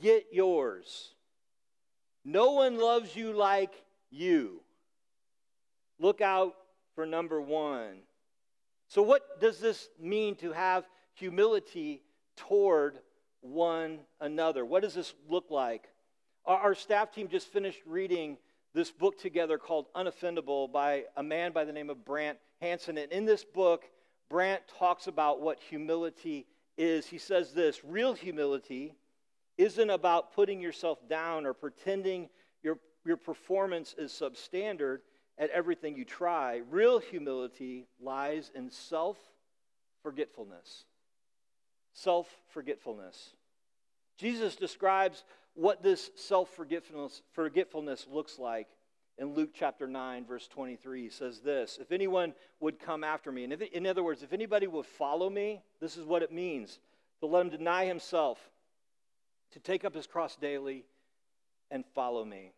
Get 0.00 0.26
yours. 0.32 1.14
No 2.24 2.52
one 2.52 2.78
loves 2.78 3.16
you 3.16 3.32
like 3.32 3.72
you. 4.10 4.60
Look 5.98 6.20
out 6.20 6.54
for 6.94 7.06
number 7.06 7.40
one. 7.40 8.02
So, 8.94 9.02
what 9.02 9.40
does 9.40 9.58
this 9.58 9.88
mean 9.98 10.36
to 10.36 10.52
have 10.52 10.84
humility 11.14 12.04
toward 12.36 13.00
one 13.40 13.98
another? 14.20 14.64
What 14.64 14.84
does 14.84 14.94
this 14.94 15.14
look 15.28 15.50
like? 15.50 15.88
Our, 16.46 16.58
our 16.58 16.74
staff 16.76 17.10
team 17.10 17.26
just 17.26 17.48
finished 17.48 17.80
reading 17.86 18.38
this 18.72 18.92
book 18.92 19.18
together 19.18 19.58
called 19.58 19.86
Unoffendable 19.96 20.70
by 20.70 21.06
a 21.16 21.24
man 21.24 21.50
by 21.50 21.64
the 21.64 21.72
name 21.72 21.90
of 21.90 22.04
Brant 22.04 22.38
Hansen. 22.60 22.96
And 22.96 23.10
in 23.10 23.24
this 23.24 23.42
book, 23.42 23.82
Brant 24.30 24.62
talks 24.78 25.08
about 25.08 25.40
what 25.40 25.58
humility 25.58 26.46
is. 26.78 27.04
He 27.04 27.18
says 27.18 27.52
this 27.52 27.84
real 27.84 28.14
humility 28.14 28.94
isn't 29.58 29.90
about 29.90 30.34
putting 30.34 30.60
yourself 30.60 31.00
down 31.08 31.46
or 31.46 31.52
pretending 31.52 32.28
your, 32.62 32.78
your 33.04 33.16
performance 33.16 33.92
is 33.98 34.12
substandard 34.12 34.98
at 35.38 35.50
everything 35.50 35.96
you 35.96 36.04
try. 36.04 36.62
Real 36.70 36.98
humility 36.98 37.86
lies 38.00 38.50
in 38.54 38.70
self 38.70 39.16
forgetfulness. 40.02 40.84
Self 41.92 42.28
forgetfulness. 42.52 43.34
Jesus 44.16 44.56
describes 44.56 45.24
what 45.54 45.82
this 45.82 46.10
self 46.16 46.50
forgetfulness 46.50 48.06
looks 48.10 48.38
like 48.38 48.68
in 49.18 49.34
Luke 49.34 49.50
chapter 49.54 49.86
9, 49.86 50.24
verse 50.24 50.48
23. 50.48 51.02
He 51.02 51.08
says 51.10 51.40
this 51.40 51.78
If 51.80 51.92
anyone 51.92 52.34
would 52.60 52.78
come 52.78 53.04
after 53.04 53.30
me, 53.30 53.44
and 53.44 53.52
in 53.52 53.86
other 53.86 54.02
words, 54.02 54.22
if 54.22 54.32
anybody 54.32 54.66
would 54.66 54.86
follow 54.86 55.30
me, 55.30 55.62
this 55.80 55.96
is 55.96 56.04
what 56.04 56.22
it 56.22 56.32
means 56.32 56.78
to 57.20 57.26
let 57.26 57.42
him 57.42 57.50
deny 57.50 57.86
himself 57.86 58.38
to 59.52 59.60
take 59.60 59.84
up 59.84 59.94
his 59.94 60.06
cross 60.06 60.36
daily 60.36 60.84
and 61.70 61.84
follow 61.94 62.24
me. 62.24 62.52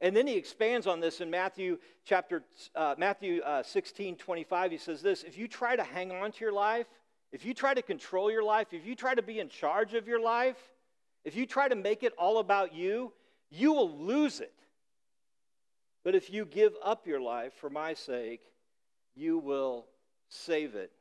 And 0.00 0.14
then 0.14 0.26
he 0.26 0.36
expands 0.36 0.86
on 0.86 1.00
this 1.00 1.20
in 1.20 1.30
Matthew 1.30 1.78
chapter 2.04 2.44
uh, 2.74 2.94
Matthew 2.98 3.40
uh, 3.42 3.62
16, 3.62 4.16
25. 4.16 4.70
He 4.70 4.78
says 4.78 5.00
this: 5.00 5.22
If 5.22 5.38
you 5.38 5.48
try 5.48 5.76
to 5.76 5.82
hang 5.82 6.12
on 6.12 6.32
to 6.32 6.40
your 6.40 6.52
life, 6.52 6.86
if 7.32 7.44
you 7.44 7.54
try 7.54 7.74
to 7.74 7.82
control 7.82 8.30
your 8.30 8.42
life, 8.42 8.68
if 8.72 8.86
you 8.86 8.94
try 8.94 9.14
to 9.14 9.22
be 9.22 9.40
in 9.40 9.48
charge 9.48 9.94
of 9.94 10.06
your 10.06 10.20
life, 10.20 10.58
if 11.24 11.34
you 11.34 11.46
try 11.46 11.68
to 11.68 11.74
make 11.74 12.02
it 12.02 12.12
all 12.18 12.38
about 12.38 12.74
you, 12.74 13.12
you 13.50 13.72
will 13.72 13.98
lose 13.98 14.40
it. 14.40 14.52
But 16.04 16.14
if 16.14 16.30
you 16.30 16.44
give 16.44 16.74
up 16.84 17.06
your 17.06 17.20
life 17.20 17.54
for 17.54 17.70
my 17.70 17.94
sake, 17.94 18.42
you 19.14 19.38
will 19.38 19.86
save 20.28 20.74
it. 20.74 20.92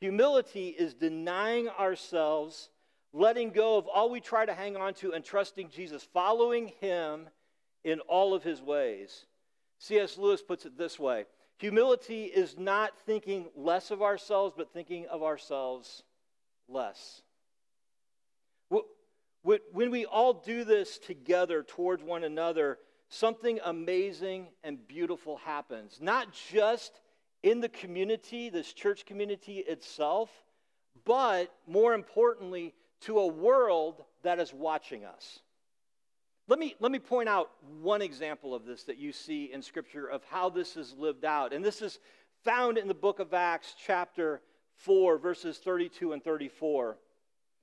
Humility 0.00 0.68
is 0.68 0.94
denying 0.94 1.68
ourselves 1.68 2.70
letting 3.12 3.50
go 3.50 3.78
of 3.78 3.86
all 3.86 4.10
we 4.10 4.20
try 4.20 4.44
to 4.44 4.52
hang 4.52 4.76
on 4.76 4.94
to 4.94 5.12
and 5.12 5.24
trusting 5.24 5.70
Jesus, 5.70 6.02
following 6.12 6.72
him 6.80 7.28
in 7.86 8.00
all 8.00 8.34
of 8.34 8.42
his 8.42 8.60
ways. 8.60 9.26
C.S. 9.78 10.18
Lewis 10.18 10.42
puts 10.42 10.66
it 10.66 10.76
this 10.76 10.98
way 10.98 11.24
Humility 11.58 12.24
is 12.24 12.58
not 12.58 12.98
thinking 13.06 13.46
less 13.54 13.90
of 13.90 14.02
ourselves, 14.02 14.52
but 14.54 14.72
thinking 14.74 15.06
of 15.06 15.22
ourselves 15.22 16.02
less. 16.68 17.22
When 19.42 19.92
we 19.92 20.04
all 20.04 20.34
do 20.34 20.64
this 20.64 20.98
together 20.98 21.62
towards 21.62 22.02
one 22.02 22.24
another, 22.24 22.78
something 23.08 23.60
amazing 23.64 24.48
and 24.64 24.88
beautiful 24.88 25.36
happens. 25.36 25.98
Not 26.00 26.32
just 26.50 27.00
in 27.44 27.60
the 27.60 27.68
community, 27.68 28.50
this 28.50 28.72
church 28.72 29.06
community 29.06 29.58
itself, 29.58 30.30
but 31.04 31.54
more 31.68 31.94
importantly, 31.94 32.74
to 33.02 33.20
a 33.20 33.26
world 33.28 34.02
that 34.24 34.40
is 34.40 34.52
watching 34.52 35.04
us. 35.04 35.38
Let 36.48 36.60
me, 36.60 36.76
let 36.78 36.92
me 36.92 37.00
point 37.00 37.28
out 37.28 37.50
one 37.80 38.02
example 38.02 38.54
of 38.54 38.64
this 38.64 38.84
that 38.84 38.98
you 38.98 39.10
see 39.12 39.52
in 39.52 39.62
Scripture 39.62 40.06
of 40.06 40.22
how 40.24 40.48
this 40.48 40.76
is 40.76 40.94
lived 40.96 41.24
out. 41.24 41.52
And 41.52 41.64
this 41.64 41.82
is 41.82 41.98
found 42.44 42.78
in 42.78 42.86
the 42.86 42.94
book 42.94 43.18
of 43.18 43.34
Acts, 43.34 43.74
chapter 43.84 44.40
4, 44.76 45.18
verses 45.18 45.58
32 45.58 46.12
and 46.12 46.22
34. 46.22 46.98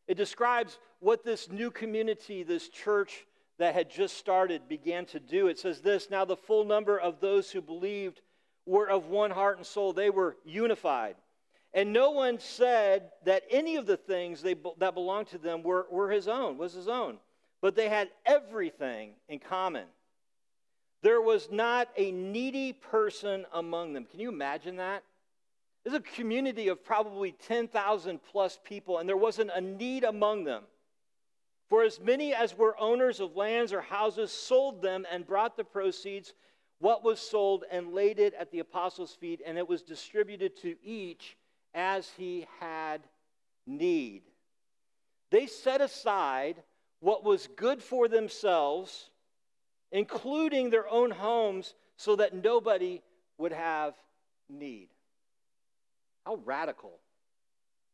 It 0.07 0.17
describes 0.17 0.79
what 0.99 1.23
this 1.23 1.49
new 1.49 1.71
community, 1.71 2.43
this 2.43 2.67
church 2.67 3.25
that 3.57 3.73
had 3.73 3.89
just 3.89 4.17
started, 4.17 4.67
began 4.67 5.05
to 5.05 5.19
do. 5.19 5.47
It 5.47 5.59
says 5.59 5.79
this 5.79 6.09
Now 6.09 6.25
the 6.25 6.35
full 6.35 6.65
number 6.65 6.99
of 6.99 7.21
those 7.21 7.51
who 7.51 7.61
believed 7.61 8.19
were 8.65 8.89
of 8.89 9.07
one 9.07 9.31
heart 9.31 9.57
and 9.57 9.65
soul, 9.65 9.93
they 9.93 10.09
were 10.09 10.35
unified. 10.43 11.15
And 11.73 11.93
no 11.93 12.11
one 12.11 12.37
said 12.37 13.11
that 13.25 13.43
any 13.49 13.77
of 13.77 13.85
the 13.85 13.97
things 13.97 14.41
they, 14.41 14.55
that 14.77 14.93
belonged 14.93 15.27
to 15.27 15.37
them 15.37 15.63
were, 15.63 15.87
were 15.89 16.11
his 16.11 16.27
own, 16.27 16.57
was 16.57 16.73
his 16.73 16.89
own. 16.89 17.17
But 17.63 17.77
they 17.77 17.87
had 17.87 18.09
everything 18.25 19.11
in 19.29 19.39
common. 19.39 19.85
There 21.01 21.21
was 21.21 21.49
not 21.49 21.87
a 21.95 22.11
needy 22.11 22.73
person 22.73 23.45
among 23.53 23.93
them. 23.93 24.03
Can 24.03 24.19
you 24.19 24.27
imagine 24.27 24.75
that? 24.75 25.01
There's 25.83 25.95
a 25.95 26.01
community 26.01 26.67
of 26.67 26.83
probably 26.83 27.31
10,000 27.31 28.19
plus 28.21 28.59
people, 28.65 28.97
and 28.97 29.07
there 29.07 29.15
wasn't 29.15 29.49
a 29.55 29.61
need 29.61 30.03
among 30.03 30.43
them. 30.43 30.63
For 31.69 31.83
as 31.83 32.01
many 32.01 32.33
as 32.33 32.57
were 32.57 32.77
owners 32.77 33.21
of 33.21 33.37
lands 33.37 33.71
or 33.71 33.79
houses 33.79 34.33
sold 34.33 34.81
them 34.81 35.07
and 35.09 35.25
brought 35.25 35.55
the 35.55 35.63
proceeds, 35.63 36.33
what 36.79 37.01
was 37.01 37.21
sold, 37.21 37.63
and 37.71 37.93
laid 37.93 38.19
it 38.19 38.33
at 38.33 38.51
the 38.51 38.59
apostles' 38.59 39.15
feet, 39.15 39.41
and 39.45 39.57
it 39.57 39.69
was 39.69 39.83
distributed 39.83 40.57
to 40.57 40.75
each 40.83 41.37
as 41.73 42.11
he 42.17 42.45
had 42.59 43.03
need. 43.65 44.23
They 45.29 45.47
set 45.47 45.79
aside 45.79 46.61
what 47.03 47.25
was 47.25 47.49
good 47.57 47.83
for 47.83 48.07
themselves, 48.07 49.09
including 49.91 50.69
their 50.69 50.87
own 50.87 51.11
homes, 51.11 51.75
so 51.97 52.15
that 52.15 52.33
nobody 52.33 53.01
would 53.37 53.51
have 53.51 53.93
need. 54.49 54.87
How 56.25 56.35
radical 56.45 57.01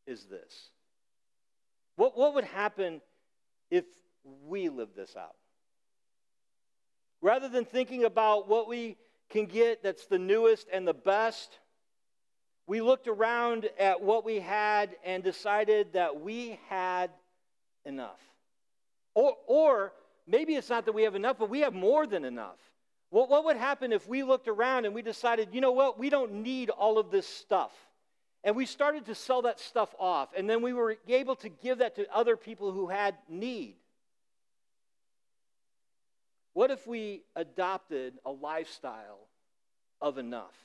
is 0.05 0.25
this? 0.25 0.69
What, 1.95 2.15
what 2.15 2.35
would 2.35 2.43
happen 2.43 3.01
if 3.71 3.83
we 4.45 4.69
lived 4.69 4.95
this 4.95 5.15
out? 5.17 5.35
Rather 7.19 7.49
than 7.49 7.65
thinking 7.65 8.03
about 8.05 8.47
what 8.47 8.69
we 8.69 8.95
can 9.31 9.47
get 9.47 9.81
that's 9.81 10.05
the 10.05 10.19
newest 10.19 10.67
and 10.71 10.87
the 10.87 10.93
best, 10.93 11.57
we 12.67 12.79
looked 12.79 13.07
around 13.07 13.69
at 13.79 14.01
what 14.01 14.23
we 14.23 14.39
had 14.39 14.95
and 15.03 15.23
decided 15.23 15.93
that 15.93 16.21
we 16.21 16.59
had 16.69 17.09
enough. 17.85 18.19
Or, 19.19 19.35
or 19.47 19.93
maybe 20.25 20.55
it's 20.55 20.69
not 20.69 20.85
that 20.85 20.93
we 20.93 21.03
have 21.03 21.13
enough, 21.13 21.37
but 21.37 21.49
we 21.49 21.59
have 21.59 21.73
more 21.73 22.07
than 22.07 22.23
enough. 22.23 22.57
What, 23.09 23.29
what 23.29 23.43
would 23.43 23.57
happen 23.57 23.91
if 23.91 24.07
we 24.07 24.23
looked 24.23 24.47
around 24.47 24.85
and 24.85 24.95
we 24.95 25.01
decided, 25.01 25.49
you 25.51 25.59
know 25.59 25.73
what, 25.73 25.99
we 25.99 26.09
don't 26.09 26.35
need 26.35 26.69
all 26.69 26.97
of 26.97 27.11
this 27.11 27.27
stuff? 27.27 27.73
And 28.45 28.55
we 28.55 28.65
started 28.65 29.07
to 29.07 29.15
sell 29.15 29.41
that 29.41 29.59
stuff 29.59 29.93
off, 29.99 30.29
and 30.37 30.49
then 30.49 30.61
we 30.61 30.71
were 30.71 30.95
able 31.09 31.35
to 31.35 31.49
give 31.49 31.79
that 31.79 31.97
to 31.97 32.07
other 32.15 32.37
people 32.37 32.71
who 32.71 32.87
had 32.87 33.15
need. 33.27 33.75
What 36.53 36.71
if 36.71 36.87
we 36.87 37.23
adopted 37.35 38.13
a 38.25 38.31
lifestyle 38.31 39.27
of 39.99 40.17
enough? 40.17 40.55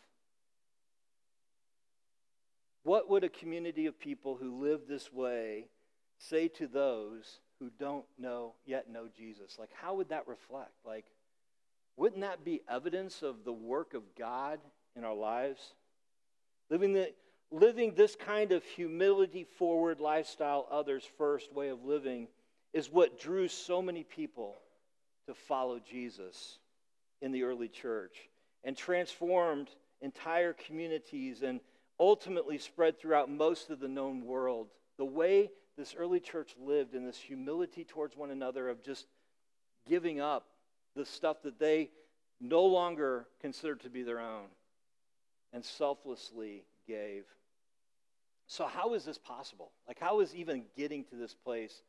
What 2.84 3.10
would 3.10 3.24
a 3.24 3.28
community 3.28 3.86
of 3.86 3.98
people 3.98 4.36
who 4.36 4.62
live 4.62 4.82
this 4.88 5.12
way 5.12 5.66
say 6.18 6.46
to 6.46 6.68
those 6.68 7.40
who 7.58 7.70
don't 7.78 8.04
know 8.18 8.54
yet 8.66 8.90
know 8.90 9.06
Jesus? 9.16 9.56
Like, 9.58 9.70
how 9.72 9.94
would 9.94 10.08
that 10.08 10.26
reflect? 10.28 10.72
Like, 10.84 11.06
wouldn't 11.96 12.22
that 12.22 12.44
be 12.44 12.62
evidence 12.68 13.22
of 13.22 13.44
the 13.44 13.52
work 13.52 13.94
of 13.94 14.02
God 14.18 14.58
in 14.96 15.04
our 15.04 15.14
lives? 15.14 15.74
Living, 16.70 16.92
the, 16.92 17.12
living 17.50 17.94
this 17.94 18.16
kind 18.16 18.52
of 18.52 18.64
humility 18.64 19.44
forward 19.58 20.00
lifestyle, 20.00 20.66
others 20.70 21.04
first 21.16 21.52
way 21.52 21.68
of 21.68 21.84
living, 21.84 22.28
is 22.72 22.90
what 22.90 23.20
drew 23.20 23.46
so 23.46 23.80
many 23.80 24.02
people 24.02 24.56
to 25.26 25.34
follow 25.34 25.78
Jesus 25.78 26.58
in 27.22 27.30
the 27.32 27.44
early 27.44 27.68
church 27.68 28.28
and 28.64 28.76
transformed 28.76 29.68
entire 30.00 30.52
communities 30.52 31.42
and 31.42 31.60
ultimately 32.00 32.58
spread 32.58 32.98
throughout 32.98 33.30
most 33.30 33.70
of 33.70 33.78
the 33.78 33.88
known 33.88 34.24
world. 34.24 34.66
The 34.98 35.04
way 35.04 35.50
this 35.76 35.94
early 35.98 36.20
church 36.20 36.54
lived 36.58 36.94
in 36.94 37.04
this 37.04 37.18
humility 37.18 37.84
towards 37.84 38.16
one 38.16 38.30
another 38.30 38.68
of 38.68 38.82
just 38.82 39.06
giving 39.88 40.20
up 40.20 40.46
the 40.94 41.04
stuff 41.04 41.42
that 41.42 41.58
they 41.58 41.90
no 42.40 42.64
longer 42.64 43.26
considered 43.40 43.80
to 43.80 43.90
be 43.90 44.02
their 44.02 44.20
own 44.20 44.46
and 45.52 45.64
selflessly 45.64 46.64
gave. 46.86 47.24
So, 48.46 48.66
how 48.66 48.94
is 48.94 49.04
this 49.04 49.18
possible? 49.18 49.72
Like, 49.88 49.98
how 49.98 50.20
is 50.20 50.34
even 50.34 50.64
getting 50.76 51.04
to 51.04 51.16
this 51.16 51.34
place 51.34 51.82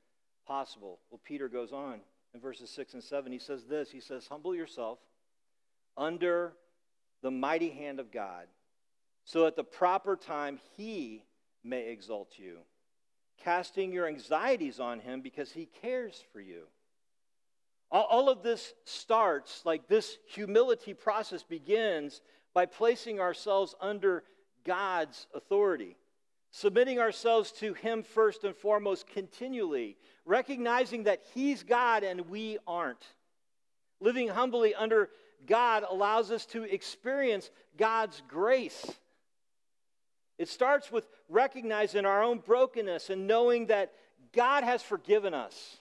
possible? 0.48 1.00
Well, 1.10 1.20
Peter 1.24 1.50
goes 1.50 1.74
on 1.74 2.00
in 2.34 2.40
verses 2.40 2.70
6 2.70 2.94
and 2.94 3.04
7. 3.04 3.32
He 3.32 3.40
says 3.40 3.66
this 3.66 3.92
He 3.92 4.00
says, 4.00 4.28
Humble 4.28 4.56
yourself 4.56 5.00
under 5.98 6.54
the 7.22 7.32
mighty 7.32 7.70
hand 7.70 8.00
of 8.00 8.12
God, 8.12 8.48
so 9.26 9.48
at 9.48 9.56
the 9.56 9.64
proper 9.64 10.16
time 10.16 10.60
he 10.78 11.24
may 11.64 11.90
exalt 11.90 12.34
you, 12.38 12.60
casting 13.44 13.92
your 13.92 14.08
anxieties 14.08 14.80
on 14.80 15.00
him 15.00 15.22
because 15.22 15.52
he 15.52 15.68
cares 15.82 16.24
for 16.32 16.40
you. 16.40 16.64
All, 17.92 18.30
of 18.30 18.44
this 18.44 18.74
starts, 18.84 19.62
like 19.64 19.88
this 19.88 20.18
humility 20.28 20.94
process 20.94 21.44
begins 21.44 22.22
by 22.54 22.66
placing 22.66 23.20
ourselves 23.20 23.76
under 23.80 24.24
God's 24.66 25.28
authority, 25.34 25.96
submitting 26.52 27.00
ourselves 27.00 27.52
to 27.54 27.74
Him 27.74 28.04
first 28.04 28.44
and 28.44 28.56
foremost 28.56 29.08
continually, 29.08 29.98
recognizing 30.26 31.04
that 31.04 31.22
He's 31.34 31.64
God 31.64 32.04
and 32.04 32.22
we 32.30 32.58
aren't. 32.68 33.06
Living 34.02 34.28
humbly 34.28 34.76
under 34.76 35.10
God 35.46 35.86
allows 35.90 36.32
us 36.32 36.46
to 36.48 36.64
experience 36.64 37.50
God's 37.78 38.22
grace. 38.28 38.92
It 40.38 40.50
starts 40.50 40.92
with 40.92 41.08
recognizing 41.30 42.06
our 42.06 42.22
own 42.22 42.40
brokenness 42.40 43.10
and 43.10 43.28
knowing 43.28 43.68
that 43.68 43.94
God 44.34 44.64
has 44.64 44.82
forgiven 44.82 45.34
us. 45.34 45.78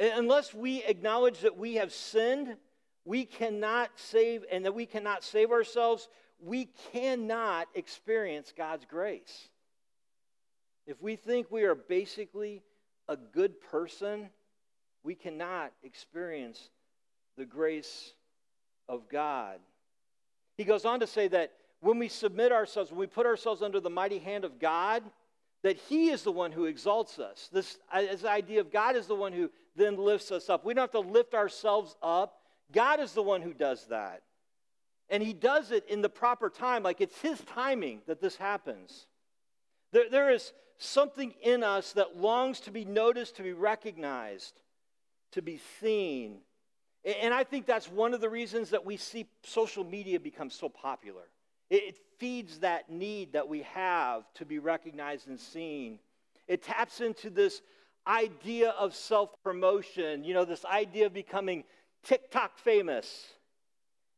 Unless 0.00 0.54
we 0.54 0.82
acknowledge 0.84 1.40
that 1.40 1.56
we 1.56 1.74
have 1.74 1.92
sinned, 1.92 2.56
we 3.04 3.24
cannot 3.24 3.90
save, 3.96 4.44
and 4.50 4.64
that 4.64 4.74
we 4.74 4.86
cannot 4.86 5.24
save 5.24 5.50
ourselves, 5.50 6.08
we 6.40 6.66
cannot 6.92 7.68
experience 7.74 8.52
God's 8.56 8.84
grace. 8.84 9.48
If 10.86 11.00
we 11.02 11.16
think 11.16 11.50
we 11.50 11.64
are 11.64 11.74
basically 11.74 12.62
a 13.08 13.16
good 13.16 13.60
person, 13.60 14.30
we 15.02 15.14
cannot 15.14 15.72
experience 15.82 16.70
the 17.36 17.44
grace 17.44 18.12
of 18.88 19.08
God. 19.08 19.58
He 20.56 20.64
goes 20.64 20.84
on 20.84 21.00
to 21.00 21.06
say 21.06 21.28
that 21.28 21.52
when 21.80 21.98
we 21.98 22.08
submit 22.08 22.52
ourselves, 22.52 22.90
when 22.90 23.00
we 23.00 23.06
put 23.06 23.26
ourselves 23.26 23.62
under 23.62 23.80
the 23.80 23.90
mighty 23.90 24.18
hand 24.18 24.44
of 24.44 24.58
God, 24.58 25.02
that 25.62 25.76
He 25.76 26.10
is 26.10 26.22
the 26.22 26.32
one 26.32 26.52
who 26.52 26.64
exalts 26.64 27.18
us. 27.18 27.48
This, 27.52 27.78
uh, 27.92 28.02
this 28.02 28.24
idea 28.24 28.60
of 28.60 28.72
God 28.72 28.96
is 28.96 29.06
the 29.06 29.14
one 29.14 29.32
who 29.32 29.50
then 29.76 29.96
lifts 29.96 30.30
us 30.30 30.48
up. 30.48 30.64
We 30.64 30.74
don't 30.74 30.82
have 30.82 31.02
to 31.02 31.10
lift 31.10 31.34
ourselves 31.34 31.96
up. 32.02 32.40
God 32.72 33.00
is 33.00 33.12
the 33.12 33.22
one 33.22 33.42
who 33.42 33.54
does 33.54 33.86
that. 33.86 34.22
And 35.08 35.22
He 35.22 35.32
does 35.32 35.70
it 35.70 35.84
in 35.88 36.02
the 36.02 36.08
proper 36.08 36.50
time, 36.50 36.82
like 36.82 37.00
it's 37.00 37.20
His 37.20 37.40
timing 37.40 38.00
that 38.06 38.20
this 38.20 38.36
happens. 38.36 39.06
There, 39.92 40.10
there 40.10 40.30
is 40.30 40.52
something 40.78 41.34
in 41.42 41.62
us 41.62 41.92
that 41.92 42.16
longs 42.16 42.60
to 42.60 42.70
be 42.70 42.84
noticed, 42.84 43.36
to 43.36 43.42
be 43.42 43.52
recognized, 43.52 44.60
to 45.32 45.42
be 45.42 45.60
seen. 45.80 46.38
And 47.04 47.32
I 47.32 47.44
think 47.44 47.66
that's 47.66 47.88
one 47.88 48.14
of 48.14 48.20
the 48.20 48.28
reasons 48.28 48.70
that 48.70 48.84
we 48.84 48.96
see 48.96 49.26
social 49.42 49.84
media 49.84 50.20
become 50.20 50.50
so 50.50 50.68
popular. 50.68 51.24
It 51.70 51.96
feeds 52.18 52.60
that 52.60 52.90
need 52.90 53.32
that 53.32 53.48
we 53.48 53.62
have 53.62 54.24
to 54.34 54.44
be 54.44 54.58
recognized 54.58 55.28
and 55.28 55.38
seen. 55.38 55.98
It 56.46 56.62
taps 56.62 57.00
into 57.00 57.30
this 57.30 57.62
idea 58.06 58.70
of 58.70 58.94
self 58.94 59.30
promotion, 59.42 60.24
you 60.24 60.34
know, 60.34 60.44
this 60.44 60.64
idea 60.64 61.06
of 61.06 61.12
becoming 61.12 61.64
TikTok 62.02 62.58
famous. 62.58 63.26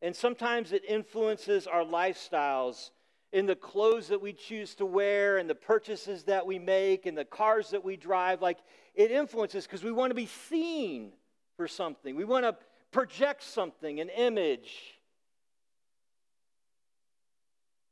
And 0.03 0.17
sometimes 0.17 0.73
it 0.73 0.83
influences 0.89 1.67
our 1.67 1.85
lifestyles 1.85 2.91
in 3.33 3.47
the 3.47 3.55
clothes 3.55 4.09
that 4.09 4.21
we 4.21 4.33
choose 4.33 4.75
to 4.77 4.87
wear 4.87 5.39
and 5.39 5.49
the 5.49 5.55
purchases 5.55 6.25
that 6.25 6.47
we 6.47 6.59
make 6.59 7.07
and 7.07 7.17
the 7.17 7.25
cars 7.25 7.71
that 7.71 7.85
we 7.85 7.97
drive. 7.97 8.41
Like 8.41 8.59
it 8.95 9.11
influences 9.11 9.67
because 9.67 9.85
we 9.85 9.93
want 9.93 10.11
to 10.11 10.15
be 10.15 10.27
seen 10.27 11.13
for 11.57 11.69
something, 11.69 12.17
we 12.17 12.25
want 12.25 12.45
to 12.45 12.57
project 12.91 13.43
something, 13.43 14.01
an 14.01 14.09
image. 14.09 15.00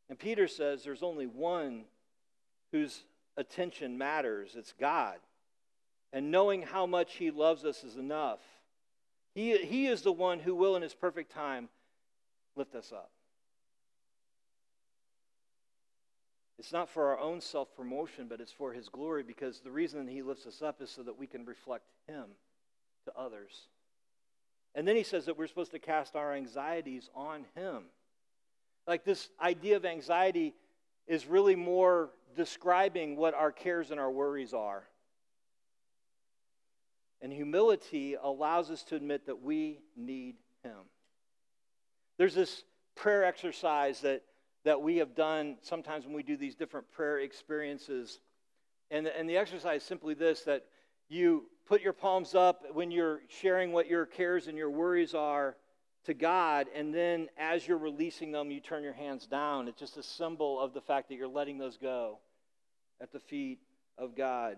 And 0.09 0.19
Peter 0.19 0.49
says 0.49 0.83
there's 0.83 1.03
only 1.03 1.27
one 1.27 1.85
whose 2.73 3.05
attention 3.37 3.97
matters 3.99 4.55
it's 4.57 4.73
God. 4.79 5.17
And 6.13 6.31
knowing 6.31 6.63
how 6.63 6.87
much 6.87 7.17
He 7.17 7.31
loves 7.31 7.65
us 7.65 7.85
is 7.85 7.97
enough. 7.97 8.41
He, 9.35 9.57
he 9.59 9.87
is 9.87 10.03
the 10.03 10.13
one 10.13 10.41
who 10.41 10.55
will, 10.55 10.75
in 10.75 10.83
His 10.83 10.95
perfect 10.95 11.33
time, 11.33 11.69
lift 12.57 12.75
us 12.75 12.93
up. 12.93 13.11
It's 16.59 16.73
not 16.73 16.89
for 16.89 17.11
our 17.11 17.21
own 17.21 17.41
self 17.41 17.75
promotion, 17.77 18.27
but 18.29 18.41
it's 18.41 18.53
for 18.53 18.73
His 18.73 18.89
glory 18.89 19.23
because 19.23 19.61
the 19.61 19.71
reason 19.71 20.09
He 20.09 20.23
lifts 20.23 20.47
us 20.47 20.63
up 20.63 20.81
is 20.81 20.91
so 20.91 21.03
that 21.03 21.19
we 21.19 21.27
can 21.27 21.45
reflect 21.45 21.85
Him 22.07 22.25
to 23.05 23.13
others. 23.17 23.69
And 24.75 24.89
then 24.89 24.97
He 24.97 25.05
says 25.05 25.27
that 25.27 25.39
we're 25.39 25.47
supposed 25.47 25.73
to 25.73 25.79
cast 25.79 26.17
our 26.17 26.35
anxieties 26.35 27.11
on 27.15 27.45
Him. 27.55 27.85
Like 28.89 29.05
this 29.05 29.29
idea 29.39 29.77
of 29.77 29.85
anxiety 29.85 30.55
is 31.07 31.27
really 31.27 31.55
more 31.55 32.09
describing 32.35 33.17
what 33.17 33.35
our 33.35 33.53
cares 33.53 33.91
and 33.91 34.01
our 34.01 34.11
worries 34.11 34.55
are. 34.55 34.85
And 37.21 37.31
humility 37.31 38.17
allows 38.21 38.71
us 38.71 38.83
to 38.85 38.97
admit 38.97 39.27
that 39.27 39.43
we 39.43 39.81
need 39.95 40.37
Him. 40.65 40.79
There's 42.17 42.35
this 42.35 42.65
prayer 42.97 43.25
exercise 43.25 44.01
that, 44.01 44.23
that 44.65 44.81
we 44.81 44.97
have 44.97 45.15
done 45.15 45.59
sometimes 45.61 46.07
when 46.07 46.15
we 46.15 46.23
do 46.23 46.39
these 46.39 46.55
different 46.55 46.91
prayer 46.91 47.19
experiences. 47.19 48.21
And 48.91 49.07
and 49.07 49.29
the 49.29 49.37
exercise 49.37 49.83
is 49.83 49.87
simply 49.87 50.15
this 50.15 50.43
that 50.45 50.65
you 51.11 51.45
put 51.67 51.83
your 51.83 51.93
palms 51.93 52.35
up 52.35 52.63
when 52.73 52.91
you're 52.91 53.21
sharing 53.29 53.73
what 53.73 53.87
your 53.87 54.07
cares 54.07 54.47
and 54.47 54.57
your 54.57 54.71
worries 54.71 55.15
are 55.15 55.57
to 56.09 56.15
God, 56.15 56.69
and 56.75 56.93
then 56.95 57.29
as 57.37 57.69
you're 57.69 57.77
releasing 57.77 58.33
them, 58.33 58.51
you 58.51 58.61
turn 58.61 58.83
your 58.83 58.95
hands 58.95 59.27
down. 59.27 59.69
It's 59.69 59.79
just 59.79 59.99
a 59.99 60.03
symbol 60.03 60.59
of 60.59 60.73
the 60.73 60.81
fact 60.81 61.11
that 61.11 61.17
you're 61.17 61.29
letting 61.29 61.59
those 61.59 61.77
go 61.77 62.19
at 62.99 63.13
the 63.13 63.21
feet 63.21 63.59
of 63.99 64.17
God. 64.17 64.57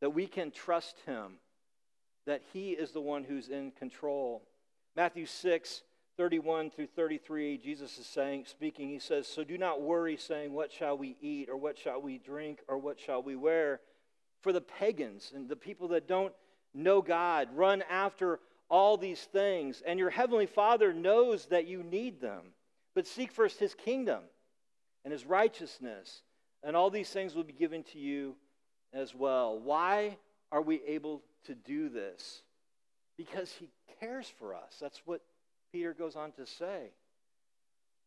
That 0.00 0.10
we 0.10 0.28
can 0.28 0.52
trust 0.52 0.96
Him, 1.06 1.32
that 2.24 2.42
He 2.52 2.70
is 2.70 2.92
the 2.92 3.00
one 3.00 3.24
who's 3.24 3.48
in 3.48 3.72
control. 3.72 4.42
Matthew 4.96 5.26
6 5.26 5.82
31 6.16 6.70
through 6.70 6.86
33, 6.86 7.56
Jesus 7.58 7.98
is 7.98 8.06
saying, 8.06 8.44
speaking, 8.46 8.90
he 8.90 8.98
says, 8.98 9.26
So 9.26 9.42
do 9.42 9.56
not 9.56 9.80
worry, 9.80 10.16
saying, 10.16 10.52
What 10.52 10.70
shall 10.70 10.96
we 10.96 11.16
eat, 11.20 11.48
or 11.50 11.56
what 11.56 11.78
shall 11.78 12.00
we 12.00 12.18
drink, 12.18 12.60
or 12.68 12.78
what 12.78 13.00
shall 13.00 13.22
we 13.22 13.34
wear? 13.34 13.80
For 14.42 14.52
the 14.52 14.60
pagans 14.60 15.32
and 15.34 15.48
the 15.48 15.56
people 15.56 15.88
that 15.88 16.06
don't 16.06 16.34
know 16.74 17.02
God 17.02 17.48
run 17.54 17.82
after 17.90 18.38
all 18.70 18.96
these 18.96 19.20
things, 19.20 19.82
and 19.84 19.98
your 19.98 20.10
heavenly 20.10 20.46
Father 20.46 20.92
knows 20.92 21.46
that 21.46 21.66
you 21.66 21.82
need 21.82 22.20
them. 22.20 22.42
But 22.94 23.06
seek 23.06 23.32
first 23.32 23.58
his 23.58 23.74
kingdom 23.74 24.22
and 25.04 25.12
his 25.12 25.26
righteousness, 25.26 26.22
and 26.62 26.76
all 26.76 26.90
these 26.90 27.10
things 27.10 27.34
will 27.34 27.44
be 27.44 27.52
given 27.52 27.82
to 27.84 27.98
you 27.98 28.36
as 28.92 29.14
well. 29.14 29.58
Why 29.58 30.16
are 30.52 30.62
we 30.62 30.80
able 30.86 31.22
to 31.44 31.54
do 31.54 31.88
this? 31.88 32.42
Because 33.16 33.52
he 33.52 33.68
cares 33.98 34.32
for 34.38 34.54
us. 34.54 34.76
That's 34.80 35.02
what 35.04 35.20
Peter 35.72 35.92
goes 35.92 36.16
on 36.16 36.32
to 36.32 36.46
say. 36.46 36.90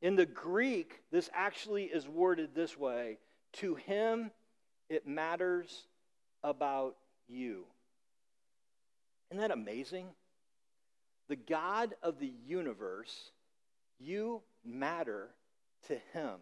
In 0.01 0.15
the 0.15 0.25
Greek, 0.25 1.01
this 1.11 1.29
actually 1.33 1.85
is 1.85 2.07
worded 2.07 2.53
this 2.53 2.77
way 2.77 3.17
To 3.53 3.75
him 3.75 4.31
it 4.89 5.07
matters 5.07 5.87
about 6.43 6.95
you. 7.27 7.65
Isn't 9.31 9.41
that 9.41 9.51
amazing? 9.51 10.07
The 11.29 11.35
God 11.35 11.95
of 12.03 12.19
the 12.19 12.33
universe, 12.45 13.31
you 13.99 14.41
matter 14.65 15.29
to 15.87 15.97
him. 16.13 16.35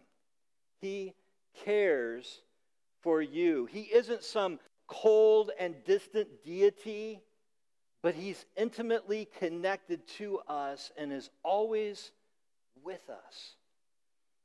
He 0.80 1.14
cares 1.64 2.40
for 3.00 3.22
you. 3.22 3.66
He 3.66 3.82
isn't 3.82 4.24
some 4.24 4.58
cold 4.88 5.50
and 5.58 5.74
distant 5.84 6.44
deity 6.44 7.20
but 8.02 8.16
he's 8.16 8.44
intimately 8.56 9.28
connected 9.38 10.06
to 10.18 10.40
us 10.48 10.90
and 10.98 11.12
is 11.12 11.30
always 11.44 12.10
with 12.84 13.08
us. 13.08 13.54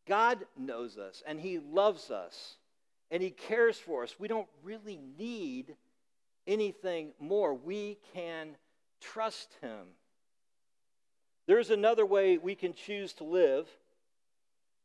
God 0.07 0.45
knows 0.55 0.97
us 0.97 1.23
and 1.27 1.39
he 1.39 1.57
loves 1.57 2.11
us 2.11 2.57
and 3.09 3.21
he 3.21 3.31
cares 3.31 3.77
for 3.77 4.03
us. 4.03 4.15
We 4.19 4.27
don't 4.27 4.47
really 4.63 4.99
need 5.17 5.75
anything 6.45 7.13
more. 7.19 7.53
We 7.53 7.97
can 8.13 8.55
trust 9.01 9.49
him. 9.61 9.87
There's 11.47 11.69
another 11.69 12.05
way 12.05 12.37
we 12.37 12.55
can 12.55 12.73
choose 12.73 13.13
to 13.13 13.23
live. 13.23 13.67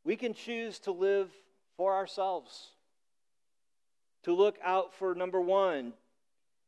We 0.03 0.15
can 0.15 0.33
choose 0.33 0.79
to 0.79 0.91
live 0.91 1.29
for 1.77 1.93
ourselves, 1.93 2.69
to 4.23 4.33
look 4.33 4.57
out 4.63 4.93
for 4.93 5.13
number 5.15 5.41
one, 5.41 5.93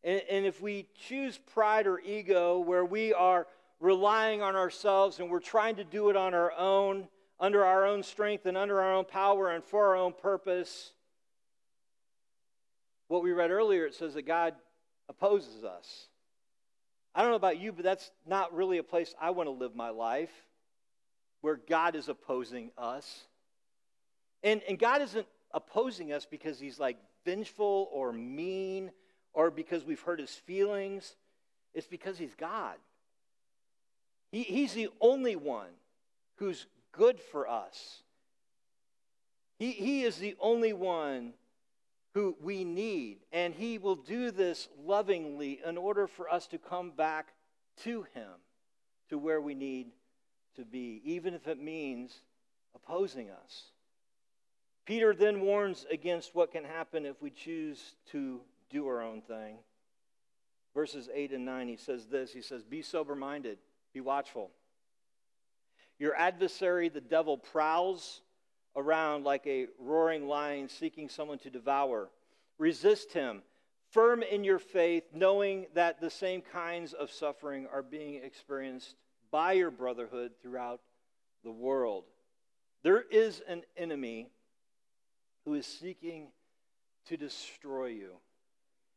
and, 0.03 0.21
and 0.29 0.45
if 0.45 0.61
we 0.61 0.87
choose 1.07 1.37
pride 1.37 1.87
or 1.87 1.99
ego, 1.99 2.59
where 2.59 2.85
we 2.85 3.13
are 3.13 3.47
relying 3.79 4.41
on 4.41 4.55
ourselves 4.55 5.19
and 5.19 5.29
we're 5.29 5.39
trying 5.39 5.75
to 5.77 5.83
do 5.83 6.09
it 6.09 6.15
on 6.15 6.33
our 6.33 6.53
own, 6.53 7.07
under 7.39 7.65
our 7.65 7.85
own 7.85 8.03
strength 8.03 8.45
and 8.45 8.55
under 8.55 8.81
our 8.81 8.93
own 8.93 9.05
power 9.05 9.49
and 9.49 9.63
for 9.63 9.87
our 9.87 9.95
own 9.95 10.13
purpose, 10.13 10.91
what 13.07 13.23
we 13.23 13.31
read 13.31 13.51
earlier, 13.51 13.85
it 13.85 13.95
says 13.95 14.13
that 14.13 14.27
God 14.27 14.53
opposes 15.09 15.63
us. 15.63 16.07
I 17.15 17.21
don't 17.21 17.31
know 17.31 17.37
about 17.37 17.59
you, 17.59 17.71
but 17.71 17.85
that's 17.85 18.11
not 18.27 18.53
really 18.53 18.77
a 18.77 18.83
place 18.83 19.15
I 19.19 19.29
want 19.29 19.47
to 19.47 19.51
live 19.51 19.73
my 19.73 19.89
life 19.89 20.33
where 21.39 21.55
God 21.55 21.95
is 21.95 22.09
opposing 22.09 22.71
us. 22.77 23.23
And, 24.43 24.61
and 24.67 24.77
God 24.77 25.01
isn't 25.01 25.25
opposing 25.53 26.11
us 26.11 26.25
because 26.25 26.59
he's 26.59 26.77
like 26.77 26.97
vengeful 27.23 27.89
or 27.93 28.11
mean 28.11 28.91
or 29.33 29.49
because 29.49 29.85
we've 29.85 30.01
hurt 30.01 30.19
his 30.19 30.31
feelings. 30.31 31.15
It's 31.73 31.87
because 31.87 32.17
he's 32.17 32.35
God. 32.35 32.75
He, 34.31 34.43
he's 34.43 34.73
the 34.73 34.89
only 34.99 35.37
one 35.37 35.69
who's 36.35 36.67
good 36.91 37.19
for 37.19 37.47
us. 37.47 38.03
He, 39.57 39.71
he 39.71 40.03
is 40.03 40.17
the 40.17 40.35
only 40.41 40.73
one 40.73 41.33
who 42.15 42.33
we 42.41 42.63
need, 42.63 43.17
and 43.33 43.53
he 43.53 43.77
will 43.77 43.97
do 43.97 44.31
this 44.31 44.69
lovingly 44.81 45.59
in 45.65 45.77
order 45.77 46.07
for 46.07 46.31
us 46.31 46.47
to 46.47 46.57
come 46.57 46.91
back 46.91 47.33
to 47.83 48.03
him, 48.13 48.31
to 49.09 49.17
where 49.17 49.41
we 49.41 49.53
need 49.53 49.87
to 50.55 50.63
be, 50.63 51.01
even 51.03 51.33
if 51.33 51.45
it 51.45 51.61
means 51.61 52.21
opposing 52.73 53.29
us. 53.29 53.63
Peter 54.85 55.13
then 55.13 55.41
warns 55.41 55.85
against 55.91 56.33
what 56.33 56.53
can 56.53 56.63
happen 56.63 57.05
if 57.05 57.21
we 57.21 57.29
choose 57.29 57.95
to 58.11 58.39
do 58.69 58.87
our 58.87 59.01
own 59.01 59.21
thing. 59.21 59.57
Verses 60.73 61.09
8 61.13 61.33
and 61.33 61.43
9, 61.43 61.67
he 61.67 61.75
says 61.75 62.05
this 62.05 62.31
He 62.31 62.41
says, 62.41 62.63
Be 62.63 62.81
sober 62.81 63.15
minded, 63.15 63.57
be 63.93 63.99
watchful. 63.99 64.51
Your 65.99 66.15
adversary, 66.15 66.87
the 66.87 67.01
devil, 67.01 67.37
prowls 67.37 68.21
around 68.75 69.23
like 69.23 69.45
a 69.47 69.67
roaring 69.79 70.27
lion 70.27 70.69
seeking 70.69 71.09
someone 71.09 71.39
to 71.39 71.49
devour. 71.49 72.09
Resist 72.57 73.13
him, 73.13 73.41
firm 73.91 74.23
in 74.23 74.43
your 74.43 74.59
faith, 74.59 75.03
knowing 75.13 75.67
that 75.73 75.99
the 75.99 76.09
same 76.09 76.41
kinds 76.41 76.93
of 76.93 77.11
suffering 77.11 77.67
are 77.71 77.83
being 77.83 78.15
experienced 78.23 78.95
by 79.31 79.53
your 79.53 79.71
brotherhood 79.71 80.31
throughout 80.41 80.81
the 81.43 81.51
world. 81.51 82.05
There 82.83 83.01
is 83.01 83.41
an 83.47 83.63
enemy 83.77 84.29
who 85.45 85.53
is 85.53 85.65
seeking 85.65 86.27
to 87.07 87.17
destroy 87.17 87.87
you. 87.87 88.11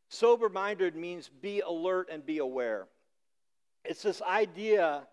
Sober 0.09 0.49
minded 0.49 0.97
means 0.97 1.29
be 1.29 1.61
alert 1.61 2.09
and 2.11 2.25
be 2.25 2.39
aware. 2.39 2.87
It's 3.85 4.03
this 4.03 4.23
idea 4.23 5.07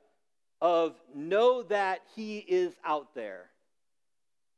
of 0.62 0.96
know 1.14 1.64
that 1.64 2.02
he 2.16 2.38
is 2.40 2.74
out 2.84 3.14
there. 3.14 3.50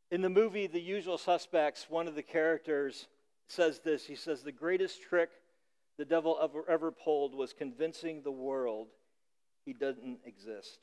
In 0.09 0.21
the 0.21 0.29
movie 0.29 0.67
The 0.67 0.81
Usual 0.81 1.17
Suspects, 1.17 1.87
one 1.89 2.07
of 2.07 2.15
the 2.15 2.23
characters 2.23 3.07
says 3.47 3.79
this 3.79 4.05
He 4.05 4.15
says, 4.15 4.41
The 4.41 4.51
greatest 4.51 5.01
trick 5.01 5.29
the 5.97 6.05
devil 6.05 6.37
ever, 6.41 6.63
ever 6.69 6.91
pulled 6.91 7.33
was 7.33 7.53
convincing 7.53 8.21
the 8.21 8.31
world 8.31 8.87
he 9.65 9.73
doesn't 9.73 10.19
exist. 10.25 10.79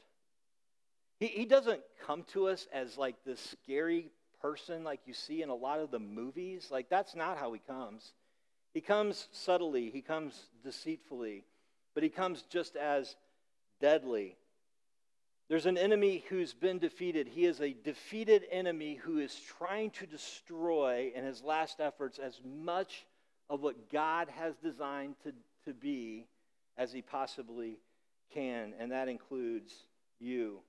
He, 1.20 1.28
he 1.28 1.44
doesn't 1.46 1.80
come 2.04 2.24
to 2.32 2.48
us 2.48 2.66
as 2.72 2.98
like 2.98 3.16
this 3.24 3.40
scary 3.40 4.10
person 4.42 4.84
like 4.84 5.00
you 5.06 5.14
see 5.14 5.40
in 5.40 5.48
a 5.48 5.54
lot 5.54 5.80
of 5.80 5.90
the 5.90 5.98
movies. 5.98 6.68
Like, 6.70 6.90
that's 6.90 7.14
not 7.14 7.38
how 7.38 7.52
he 7.52 7.60
comes. 7.60 8.12
He 8.74 8.80
comes 8.80 9.28
subtly, 9.30 9.90
he 9.90 10.02
comes 10.02 10.48
deceitfully, 10.62 11.44
but 11.94 12.02
he 12.02 12.08
comes 12.08 12.42
just 12.50 12.76
as 12.76 13.14
deadly. 13.80 14.37
There's 15.48 15.66
an 15.66 15.76
enemy 15.76 16.24
who's 16.28 16.54
been 16.54 16.78
defeated. 16.78 17.28
He 17.28 17.44
is 17.44 17.61
a 17.61 17.74
defeated 17.85 18.44
enemy 18.50 18.94
who 18.94 19.18
is 19.18 19.38
trying 19.59 19.90
to 19.92 20.07
destroy, 20.07 21.12
in 21.14 21.24
his 21.24 21.42
last 21.42 21.80
efforts, 21.80 22.18
as 22.18 22.40
much 22.44 23.07
of 23.50 23.61
what 23.61 23.90
God 23.90 24.28
has 24.30 24.57
designed 24.57 25.16
to, 25.24 25.33
to 25.66 25.74
be 25.74 26.26
as 26.78 26.92
he 26.92 27.02
possibly 27.02 27.78
can, 28.33 28.72
and 28.78 28.90
that 28.90 29.09
includes 29.09 29.72
you. 30.18 30.61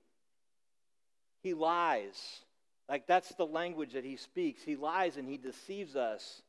He 1.42 1.54
lies. 1.54 2.40
Like, 2.88 3.06
that's 3.06 3.34
the 3.34 3.46
language 3.46 3.94
that 3.94 4.04
he 4.04 4.16
speaks. 4.16 4.62
He 4.62 4.76
lies 4.76 5.16
and 5.16 5.28
he 5.28 5.38
deceives 5.38 5.96
us. 5.96 6.42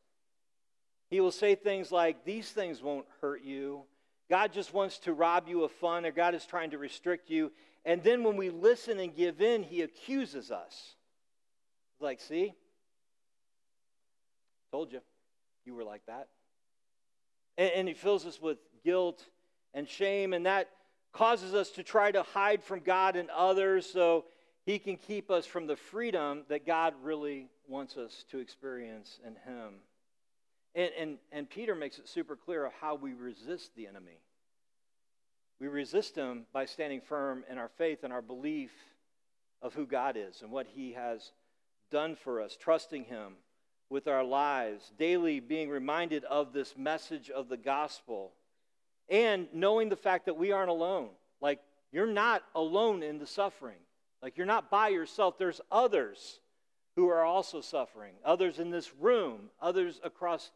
He 1.10 1.22
will 1.22 1.32
say 1.32 1.56
things 1.56 1.92
like, 1.92 2.26
These 2.26 2.52
things 2.52 2.84
won't 2.84 3.06
hurt 3.22 3.42
you. 3.42 3.84
God 4.30 4.52
just 4.52 4.74
wants 4.74 5.00
to 5.00 5.14
rob 5.14 5.48
you 5.48 5.64
of 5.64 5.72
fun, 5.72 6.06
or 6.06 6.12
God 6.12 6.36
is 6.36 6.46
trying 6.46 6.72
to 6.72 6.78
restrict 6.78 7.30
you. 7.30 7.52
And 7.88 8.04
then 8.04 8.26
when 8.26 8.36
we 8.36 8.50
listen 8.50 9.00
and 9.00 9.16
give 9.16 9.42
in, 9.42 9.64
he 9.64 9.82
accuses 9.82 10.52
us. 10.52 10.96
Like, 12.02 12.20
see? 12.20 12.54
Told 14.74 14.92
you. 14.92 15.00
You 15.66 15.74
were 15.74 15.86
like 15.86 16.02
that. 16.08 16.28
And, 17.58 17.72
and 17.72 17.88
he 17.88 17.94
fills 17.94 18.26
us 18.26 18.42
with 18.42 18.58
guilt 18.84 19.24
and 19.74 19.88
shame, 19.88 20.34
and 20.34 20.46
that 20.46 20.70
causes 21.14 21.54
us 21.54 21.70
to 21.72 21.84
try 21.84 22.12
to 22.12 22.24
hide 22.24 22.62
from 22.62 22.82
God 22.82 23.16
and 23.16 23.30
others 23.30 23.90
so 23.90 24.26
he 24.66 24.80
can 24.80 24.98
keep 24.98 25.32
us 25.32 25.46
from 25.46 25.66
the 25.66 25.78
freedom 25.78 26.44
that 26.50 26.66
God 26.68 26.94
really 27.02 27.48
wants 27.70 27.96
us 27.96 28.26
to 28.32 28.40
experience 28.40 29.18
in 29.26 29.36
him. 29.50 29.76
And, 30.76 30.92
and, 31.00 31.18
and 31.32 31.50
Peter 31.50 31.74
makes 31.74 32.00
it 32.00 32.10
super 32.10 32.36
clear 32.36 32.66
of 32.66 32.74
how 32.82 32.96
we 32.96 33.14
resist 33.14 33.72
the 33.78 33.88
enemy. 33.88 34.20
We 35.60 35.68
resist 35.68 36.16
him 36.16 36.46
by 36.54 36.66
standing 36.66 37.02
firm 37.02 37.44
in 37.50 37.58
our 37.58 37.70
faith 37.70 38.04
and 38.04 38.14
our 38.14 38.22
belief 38.22 38.72
of 39.62 39.74
who 39.74 39.88
God 39.88 40.16
is 40.18 40.42
and 40.42 40.52
what 40.52 40.68
he 40.68 40.94
has 40.94 41.32
done 41.90 42.16
for 42.16 42.42
us, 42.42 42.56
trusting 42.60 43.06
him 43.06 43.34
with 43.90 44.08
our 44.08 44.24
lives, 44.24 44.92
daily 45.00 45.40
being 45.40 45.70
reminded 45.70 46.24
of 46.26 46.54
this 46.54 46.76
message 46.78 47.30
of 47.30 47.50
the 47.50 47.58
gospel, 47.58 48.34
and 49.10 49.48
knowing 49.54 49.90
the 49.90 49.96
fact 49.96 50.26
that 50.26 50.38
we 50.38 50.52
aren't 50.52 50.70
alone. 50.70 51.10
Like, 51.42 51.60
you're 51.92 52.06
not 52.06 52.44
alone 52.54 53.02
in 53.02 53.18
the 53.18 53.26
suffering. 53.26 53.80
Like, 54.22 54.38
you're 54.38 54.46
not 54.46 54.70
by 54.70 54.90
yourself. 54.90 55.38
There's 55.38 55.62
others 55.72 56.40
who 56.96 57.08
are 57.08 57.24
also 57.24 57.62
suffering, 57.62 58.14
others 58.26 58.60
in 58.60 58.70
this 58.70 58.94
room, 58.96 59.50
others 59.62 60.02
across 60.04 60.52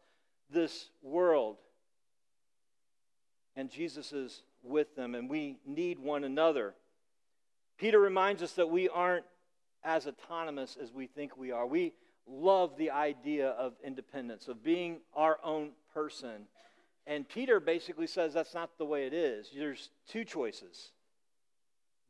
this 0.50 0.90
world. 1.02 1.56
And 3.56 3.70
Jesus 3.70 4.12
is 4.12 4.42
with 4.62 4.94
them, 4.96 5.14
and 5.14 5.28
we 5.28 5.56
need 5.66 5.98
one 5.98 6.24
another. 6.24 6.74
Peter 7.78 7.98
reminds 7.98 8.42
us 8.42 8.52
that 8.52 8.70
we 8.70 8.88
aren't 8.88 9.24
as 9.84 10.06
autonomous 10.06 10.76
as 10.80 10.92
we 10.92 11.06
think 11.06 11.36
we 11.36 11.50
are. 11.50 11.66
We 11.66 11.94
love 12.26 12.76
the 12.76 12.90
idea 12.90 13.50
of 13.50 13.74
independence, 13.84 14.48
of 14.48 14.62
being 14.62 14.98
our 15.14 15.38
own 15.42 15.70
person. 15.92 16.46
And 17.06 17.28
Peter 17.28 17.58
basically 17.58 18.06
says 18.06 18.32
that's 18.32 18.54
not 18.54 18.78
the 18.78 18.84
way 18.84 19.06
it 19.06 19.12
is. 19.12 19.48
There's 19.56 19.90
two 20.08 20.24
choices 20.24 20.92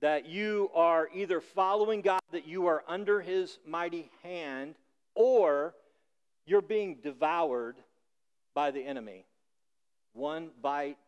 that 0.00 0.26
you 0.26 0.68
are 0.74 1.08
either 1.14 1.40
following 1.40 2.02
God, 2.02 2.20
that 2.32 2.46
you 2.46 2.66
are 2.66 2.82
under 2.88 3.20
his 3.20 3.58
mighty 3.66 4.10
hand, 4.22 4.74
or 5.14 5.74
you're 6.44 6.60
being 6.60 6.98
devoured 7.02 7.76
by 8.52 8.70
the 8.72 8.84
enemy, 8.84 9.24
one 10.12 10.50
bite 10.60 10.98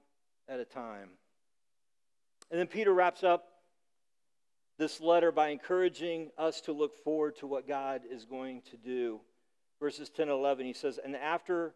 at 0.49 0.61
a 0.61 0.65
time. 0.65 1.11
And 2.51 2.61
then 2.61 2.67
Peter 2.67 2.93
wraps 2.93 3.25
up 3.25 3.47
this 4.79 5.01
letter 5.01 5.31
by 5.31 5.49
encouraging 5.49 6.31
us 6.37 6.61
to 6.63 6.73
look 6.73 6.97
forward 7.05 7.37
to 7.37 7.47
what 7.47 7.69
God 7.69 8.03
is 8.11 8.25
going 8.25 8.63
to 8.71 8.77
do. 8.77 9.21
Verses 9.81 10.11
10 10.11 10.29
and 10.29 10.33
11, 10.39 10.67
he 10.67 10.73
says, 10.73 10.99
And 11.03 11.17
after 11.17 11.75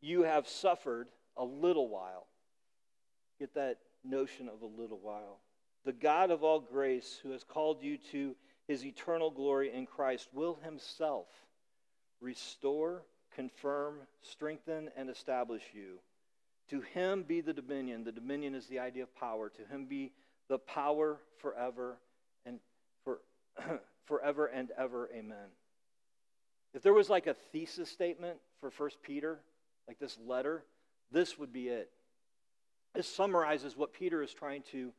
you 0.00 0.22
have 0.22 0.46
suffered 0.46 1.08
a 1.36 1.44
little 1.44 1.88
while, 1.88 2.26
get 3.38 3.54
that 3.54 3.78
notion 4.04 4.48
of 4.48 4.62
a 4.62 4.80
little 4.80 4.98
while, 5.00 5.40
the 5.84 5.92
God 5.92 6.30
of 6.30 6.42
all 6.42 6.60
grace, 6.60 7.18
who 7.22 7.30
has 7.30 7.44
called 7.44 7.82
you 7.82 7.98
to 8.12 8.36
his 8.66 8.84
eternal 8.84 9.30
glory 9.30 9.72
in 9.72 9.86
Christ, 9.86 10.28
will 10.32 10.58
himself 10.62 11.26
restore, 12.20 13.02
confirm, 13.34 14.00
strengthen, 14.20 14.90
and 14.96 15.08
establish 15.08 15.62
you. 15.72 15.98
To 16.70 16.80
him 16.80 17.24
be 17.26 17.40
the 17.40 17.52
dominion. 17.52 18.04
The 18.04 18.12
dominion 18.12 18.54
is 18.54 18.66
the 18.66 18.78
idea 18.78 19.04
of 19.04 19.14
power. 19.14 19.48
To 19.48 19.64
him 19.74 19.86
be 19.86 20.12
the 20.48 20.58
power 20.58 21.18
forever 21.40 21.98
and 22.44 22.58
for 23.04 23.20
forever 24.04 24.46
and 24.46 24.70
ever. 24.76 25.08
Amen. 25.14 25.48
If 26.74 26.82
there 26.82 26.92
was 26.92 27.08
like 27.08 27.26
a 27.26 27.34
thesis 27.34 27.90
statement 27.90 28.38
for 28.60 28.70
First 28.70 29.02
Peter, 29.02 29.40
like 29.86 29.98
this 29.98 30.18
letter, 30.26 30.64
this 31.10 31.38
would 31.38 31.52
be 31.52 31.68
it. 31.68 31.90
This 32.94 33.12
summarizes 33.12 33.76
what 33.76 33.92
Peter 33.92 34.22
is 34.22 34.34
trying 34.34 34.62
to 34.72 34.92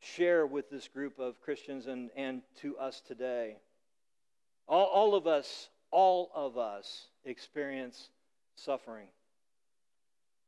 share 0.00 0.46
with 0.46 0.70
this 0.70 0.88
group 0.88 1.18
of 1.18 1.40
Christians 1.40 1.86
and, 1.86 2.10
and 2.16 2.42
to 2.60 2.76
us 2.78 3.00
today. 3.06 3.56
All, 4.66 4.86
all 4.86 5.14
of 5.14 5.26
us, 5.26 5.68
all 5.90 6.30
of 6.34 6.56
us 6.56 7.08
experience 7.24 8.10
suffering. 8.56 9.06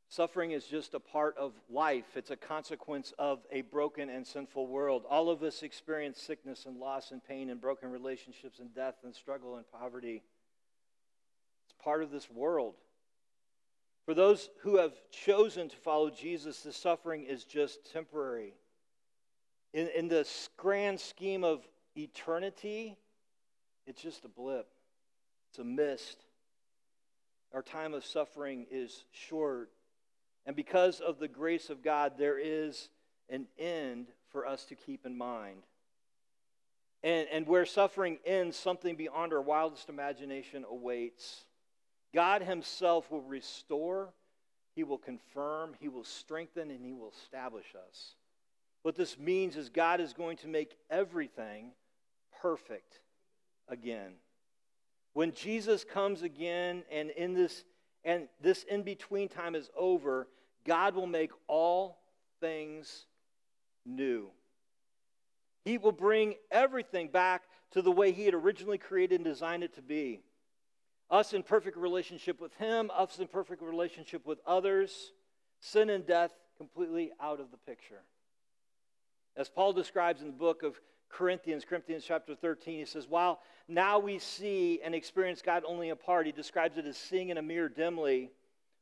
Suffering 0.09 0.53
is 0.53 0.65
just 0.65 0.95
a 0.95 1.01
part 1.01 1.37
of 1.37 1.53
life. 1.69 2.17
It's 2.17 2.31
a 2.31 2.37
consequence 2.37 3.13
of 3.19 3.41
a 3.51 3.63
broken 3.63 4.09
and 4.09 4.27
sinful 4.27 4.69
world. 4.69 5.05
All 5.09 5.29
of 5.29 5.43
us 5.43 5.63
experience 5.63 6.21
sickness 6.21 6.67
and 6.67 6.79
loss 6.79 7.11
and 7.11 7.25
pain 7.25 7.51
and 7.51 7.61
broken 7.61 7.91
relationships 7.91 8.61
and 8.61 8.73
death 8.75 8.95
and 9.03 9.15
struggle 9.15 9.57
and 9.57 9.65
poverty. 9.67 10.23
It's 11.67 11.75
part 11.83 12.03
of 12.03 12.11
this 12.11 12.31
world. 12.31 12.75
For 14.05 14.15
those 14.15 14.51
who 14.61 14.77
have 14.77 14.93
chosen 15.11 15.69
to 15.69 15.77
follow 15.77 16.11
Jesus, 16.11 16.61
the 16.61 16.73
suffering 16.73 17.25
is 17.25 17.45
just 17.45 17.91
temporary. 17.91 18.55
In, 19.73 19.89
in 19.97 20.09
the 20.09 20.29
grand 20.57 21.01
scheme 21.01 21.43
of 21.43 21.67
eternity, 21.97 22.97
it's 23.87 24.03
just 24.03 24.25
a 24.25 24.29
blip, 24.29 24.69
it's 25.51 25.59
a 25.59 25.65
mist. 25.65 26.25
Our 27.53 27.63
time 27.63 27.95
of 27.95 28.05
suffering 28.05 28.67
is 28.71 29.05
short. 29.13 29.71
And 30.47 30.55
because 30.55 31.01
of 31.01 31.19
the 31.19 31.29
grace 31.29 31.71
of 31.71 31.83
God, 31.83 32.13
there 32.19 32.39
is 32.39 32.89
an 33.29 33.47
end 33.59 34.09
for 34.31 34.47
us 34.47 34.65
to 34.67 34.75
keep 34.75 35.07
in 35.07 35.17
mind. 35.17 35.63
And, 37.03 37.29
and 37.31 37.47
where 37.47 37.67
suffering 37.67 38.19
ends, 38.25 38.57
something 38.57 38.97
beyond 38.97 39.33
our 39.33 39.43
wildest 39.43 39.89
imagination 39.89 40.65
awaits. 40.69 41.45
God 42.15 42.43
Himself 42.43 43.11
will 43.11 43.23
restore, 43.23 44.13
He 44.75 44.85
will 44.85 44.99
confirm, 44.99 45.75
He 45.81 45.89
will 45.89 46.05
strengthen, 46.05 46.71
and 46.71 46.85
He 46.85 46.93
will 46.93 47.13
establish 47.23 47.75
us. 47.89 48.15
What 48.83 48.97
this 48.97 49.19
means 49.19 49.57
is 49.57 49.71
God 49.71 50.01
is 50.01 50.13
going 50.13 50.37
to 50.39 50.49
make 50.49 50.77
everything 50.91 51.73
perfect 52.43 53.01
again. 53.69 54.13
When 55.15 55.33
Jesus 55.33 55.85
comes 55.85 56.23
again 56.23 56.83
and 56.91 57.11
in 57.11 57.35
this 57.35 57.65
and 58.05 58.29
this 58.41 58.65
in 58.65 58.83
between 58.83 59.29
time 59.29 59.55
is 59.55 59.71
over, 59.77 60.29
God 60.67 60.95
will 60.95 61.07
make 61.07 61.31
all 61.47 61.99
things 62.41 63.07
new. 63.87 64.31
He 65.65 65.79
will 65.79 65.93
bring 65.93 66.35
everything 66.51 67.09
back 67.09 67.43
to 67.73 67.83
the 67.83 67.91
way 67.91 68.13
He 68.13 68.25
had 68.25 68.35
originally 68.35 68.79
created 68.79 69.17
and 69.17 69.25
designed 69.25 69.63
it 69.63 69.75
to 69.75 69.83
be. 69.83 70.21
Us 71.11 71.33
in 71.33 71.43
perfect 71.43 71.77
relationship 71.77 72.41
with 72.41 72.55
Him, 72.55 72.91
us 72.97 73.19
in 73.19 73.27
perfect 73.29 73.63
relationship 73.63 74.27
with 74.27 74.39
others, 74.47 75.13
sin 75.61 75.91
and 75.91 76.07
death 76.07 76.33
completely 76.57 77.13
out 77.21 77.41
of 77.41 77.51
the 77.51 77.57
picture. 77.57 78.03
As 79.37 79.49
Paul 79.49 79.73
describes 79.73 80.21
in 80.21 80.29
the 80.29 80.33
book 80.33 80.63
of 80.63 80.81
Corinthians, 81.15 81.65
Corinthians 81.65 82.05
chapter 82.05 82.35
13, 82.35 82.81
he 82.81 82.85
says, 82.85 83.07
While 83.09 83.41
now 83.69 84.01
we 84.01 84.19
see 84.19 84.81
and 84.85 84.95
experience 84.95 85.43
God 85.43 85.63
only 85.67 85.91
in 85.91 85.97
part, 85.97 86.27
he 86.27 86.33
describes 86.33 86.77
it 86.77 86.87
as 86.87 86.97
seeing 86.97 87.29
in 87.29 87.39
a 87.39 87.43
mirror 87.43 87.69
dimly, 87.69 88.31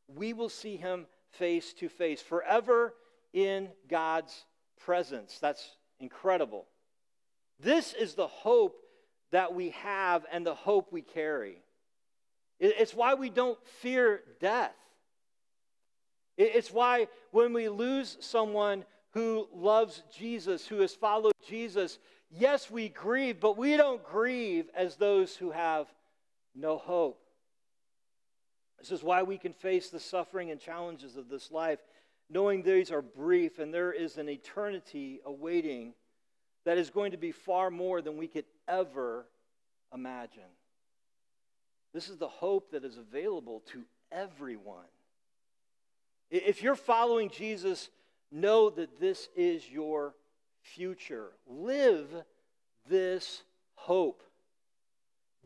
we 0.09 0.33
will 0.33 0.49
see 0.49 0.77
him 0.77 1.07
face 1.31 1.75
to 1.75 1.88
face, 1.88 2.23
forever 2.23 2.95
in 3.35 3.68
God's 3.88 4.47
presence. 4.81 5.38
That's 5.40 5.77
incredible. 6.01 6.66
This 7.61 7.92
is 7.92 8.14
the 8.14 8.27
hope 8.27 8.77
that 9.31 9.55
we 9.55 9.71
have 9.71 10.25
and 10.33 10.47
the 10.47 10.55
hope 10.55 10.90
we 10.90 11.03
carry. 11.03 11.62
It's 12.59 12.95
why 12.95 13.14
we 13.14 13.29
don't 13.29 13.59
fear 13.81 14.23
death. 14.40 14.75
It's 16.38 16.71
why 16.71 17.09
when 17.31 17.53
we 17.53 17.68
lose 17.68 18.16
someone 18.21 18.85
who 19.12 19.47
loves 19.53 20.03
Jesus, 20.16 20.66
who 20.66 20.81
has 20.81 20.95
followed 20.95 21.35
Jesus, 21.47 21.99
yes, 22.33 22.71
we 22.71 22.88
grieve, 22.88 23.40
but 23.40 23.57
we 23.57 23.77
don't 23.77 24.03
grieve 24.03 24.66
as 24.75 24.97
those 24.97 25.37
who 25.37 25.51
have 25.51 25.87
no 26.55 26.79
hope. 26.79 27.21
This 28.79 28.90
is 28.90 29.03
why 29.03 29.23
we 29.23 29.38
can 29.38 29.53
face 29.53 29.90
the 29.90 30.01
suffering 30.01 30.51
and 30.51 30.61
challenges 30.61 31.16
of 31.16 31.29
this 31.29 31.51
life, 31.53 31.79
knowing 32.29 32.62
these 32.62 32.90
are 32.90 33.03
brief 33.03 33.59
and 33.59 33.73
there 33.73 33.92
is 33.92 34.18
an 34.18 34.29
eternity 34.29 35.21
awaiting 35.25 35.95
that 36.64 36.79
is 36.79 36.90
going 36.90 37.12
to 37.12 37.16
be 37.16 37.33
far 37.33 37.71
more 37.71 38.03
than 38.03 38.16
we 38.16 38.27
could 38.27 38.45
ever 38.66 39.27
imagine. 39.95 40.42
This 41.92 42.09
is 42.09 42.16
the 42.16 42.29
hope 42.29 42.73
that 42.73 42.85
is 42.85 42.97
available 42.97 43.62
to 43.73 43.83
everyone. 44.11 44.87
If 46.31 46.62
you're 46.62 46.75
following 46.75 47.29
Jesus, 47.29 47.90
Know 48.35 48.71
that 48.71 48.99
this 48.99 49.29
is 49.37 49.71
your 49.71 50.14
future. 50.62 51.31
Live 51.46 52.09
this 52.88 53.42
hope. 53.75 54.22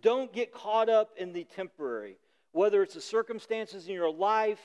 Don't 0.02 0.33
get 0.33 0.52
caught 0.52 0.88
up 0.88 1.11
in 1.16 1.33
the 1.33 1.44
temporary, 1.44 2.18
whether 2.52 2.83
it's 2.83 2.94
the 2.94 3.00
circumstances 3.00 3.88
in 3.88 3.94
your 3.94 4.12
life 4.12 4.61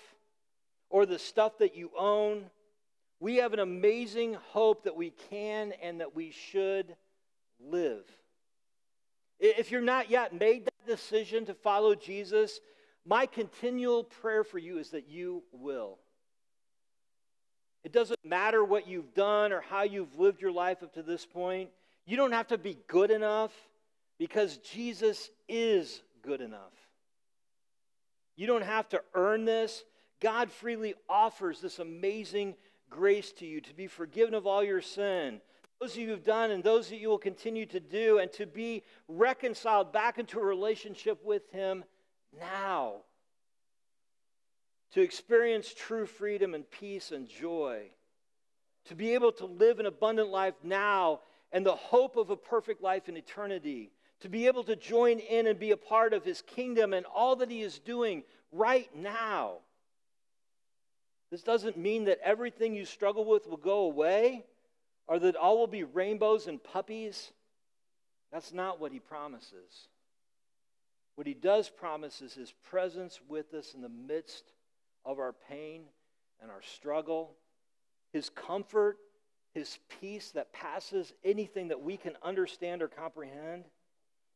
or 0.89 1.05
the 1.05 1.19
stuff 1.19 1.57
that 1.59 1.75
you 1.75 1.89
own. 1.97 2.45
We 3.19 3.37
have 3.37 3.53
an 3.53 3.59
amazing 3.59 4.35
hope 4.49 4.83
that 4.83 4.95
we 4.95 5.11
can 5.29 5.73
and 5.81 6.01
that 6.01 6.15
we 6.15 6.31
should 6.31 6.95
live. 7.59 8.03
If 9.39 9.71
you're 9.71 9.81
not 9.81 10.09
yet 10.09 10.39
made 10.39 10.65
that 10.65 10.87
decision 10.87 11.45
to 11.45 11.53
follow 11.53 11.95
Jesus, 11.95 12.59
my 13.05 13.25
continual 13.25 14.03
prayer 14.03 14.43
for 14.43 14.59
you 14.59 14.77
is 14.77 14.91
that 14.91 15.09
you 15.09 15.43
will. 15.51 15.97
It 17.83 17.91
doesn't 17.91 18.19
matter 18.23 18.63
what 18.63 18.87
you've 18.87 19.13
done 19.13 19.51
or 19.51 19.61
how 19.61 19.83
you've 19.83 20.19
lived 20.19 20.41
your 20.41 20.51
life 20.51 20.83
up 20.83 20.93
to 20.93 21.03
this 21.03 21.25
point. 21.25 21.69
You 22.05 22.17
don't 22.17 22.31
have 22.31 22.47
to 22.47 22.57
be 22.57 22.77
good 22.87 23.11
enough 23.11 23.51
because 24.19 24.57
Jesus 24.57 25.29
is 25.49 26.01
good 26.21 26.41
enough. 26.41 26.73
You 28.35 28.47
don't 28.47 28.63
have 28.63 28.87
to 28.89 29.01
earn 29.13 29.45
this. 29.45 29.83
God 30.19 30.51
freely 30.51 30.93
offers 31.09 31.59
this 31.59 31.79
amazing 31.79 32.55
grace 32.89 33.31
to 33.33 33.45
you 33.45 33.61
to 33.61 33.73
be 33.73 33.87
forgiven 33.87 34.35
of 34.35 34.45
all 34.45 34.63
your 34.63 34.81
sin, 34.81 35.41
those 35.79 35.95
that 35.95 36.01
you 36.01 36.11
have 36.11 36.23
done 36.23 36.51
and 36.51 36.63
those 36.63 36.89
that 36.89 36.97
you 36.97 37.09
will 37.09 37.17
continue 37.17 37.65
to 37.65 37.79
do, 37.79 38.19
and 38.19 38.31
to 38.33 38.45
be 38.45 38.83
reconciled 39.07 39.91
back 39.91 40.19
into 40.19 40.39
a 40.39 40.43
relationship 40.43 41.23
with 41.23 41.49
Him 41.51 41.83
now 42.39 42.97
to 44.93 45.01
experience 45.01 45.73
true 45.73 46.05
freedom 46.05 46.53
and 46.53 46.69
peace 46.69 47.11
and 47.11 47.27
joy, 47.27 47.83
to 48.85 48.95
be 48.95 49.13
able 49.13 49.31
to 49.31 49.45
live 49.45 49.79
an 49.79 49.85
abundant 49.85 50.29
life 50.29 50.55
now 50.63 51.19
and 51.51 51.65
the 51.65 51.75
hope 51.75 52.17
of 52.17 52.29
a 52.29 52.35
perfect 52.35 52.81
life 52.81 53.07
in 53.09 53.17
eternity, 53.17 53.91
to 54.19 54.29
be 54.29 54.47
able 54.47 54.63
to 54.63 54.75
join 54.75 55.19
in 55.19 55.47
and 55.47 55.59
be 55.59 55.71
a 55.71 55.77
part 55.77 56.13
of 56.13 56.23
his 56.23 56.41
kingdom 56.41 56.93
and 56.93 57.05
all 57.05 57.35
that 57.37 57.49
he 57.49 57.61
is 57.61 57.79
doing 57.79 58.23
right 58.51 58.89
now. 58.95 59.55
This 61.31 61.43
doesn't 61.43 61.77
mean 61.77 62.05
that 62.05 62.19
everything 62.23 62.75
you 62.75 62.85
struggle 62.85 63.23
with 63.23 63.47
will 63.47 63.57
go 63.57 63.79
away 63.79 64.43
or 65.07 65.19
that 65.19 65.35
all 65.37 65.57
will 65.57 65.67
be 65.67 65.83
rainbows 65.83 66.47
and 66.47 66.61
puppies. 66.61 67.31
That's 68.31 68.53
not 68.53 68.79
what 68.79 68.91
he 68.91 68.99
promises. 68.99 69.87
What 71.15 71.27
he 71.27 71.33
does 71.33 71.69
promise 71.69 72.21
is 72.21 72.33
his 72.33 72.53
presence 72.69 73.19
with 73.27 73.53
us 73.53 73.73
in 73.73 73.81
the 73.81 73.89
midst 73.89 74.43
of 75.05 75.19
our 75.19 75.33
pain 75.49 75.83
and 76.41 76.51
our 76.51 76.61
struggle, 76.61 77.35
his 78.13 78.29
comfort, 78.29 78.97
his 79.53 79.79
peace 79.99 80.31
that 80.31 80.53
passes 80.53 81.13
anything 81.23 81.67
that 81.69 81.81
we 81.81 81.97
can 81.97 82.15
understand 82.23 82.81
or 82.81 82.87
comprehend, 82.87 83.65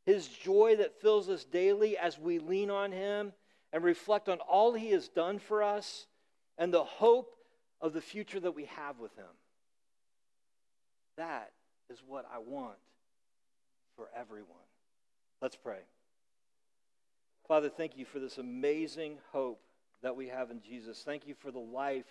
his 0.06 0.28
joy 0.28 0.76
that 0.78 1.02
fills 1.02 1.30
us 1.30 1.44
daily 1.46 1.98
as 1.98 2.20
we 2.20 2.40
lean 2.40 2.70
on 2.70 2.92
him 2.92 3.34
and 3.74 3.84
reflect 3.84 4.30
on 4.30 4.40
all 4.40 4.74
he 4.74 4.92
has 4.92 5.08
done 5.10 5.40
for 5.40 5.64
us, 5.64 6.08
and 6.58 6.74
the 6.74 6.84
hope 6.84 7.36
of 7.82 7.94
the 7.94 8.02
future 8.02 8.40
that 8.40 8.56
we 8.56 8.66
have 8.66 9.00
with 9.00 9.14
him. 9.16 9.26
That 11.18 11.52
is 11.90 12.02
what 12.08 12.26
I 12.34 12.40
want 12.40 12.78
for 13.96 14.10
everyone. 14.16 14.50
Let's 15.42 15.56
pray. 15.56 15.80
Father, 17.48 17.70
thank 17.70 17.98
you 17.98 18.06
for 18.06 18.20
this 18.20 18.38
amazing 18.38 19.18
hope 19.32 19.62
that 20.06 20.16
we 20.16 20.28
have 20.28 20.52
in 20.52 20.62
Jesus. 20.62 21.02
Thank 21.04 21.26
you 21.26 21.34
for 21.34 21.50
the 21.50 21.58
life 21.58 22.06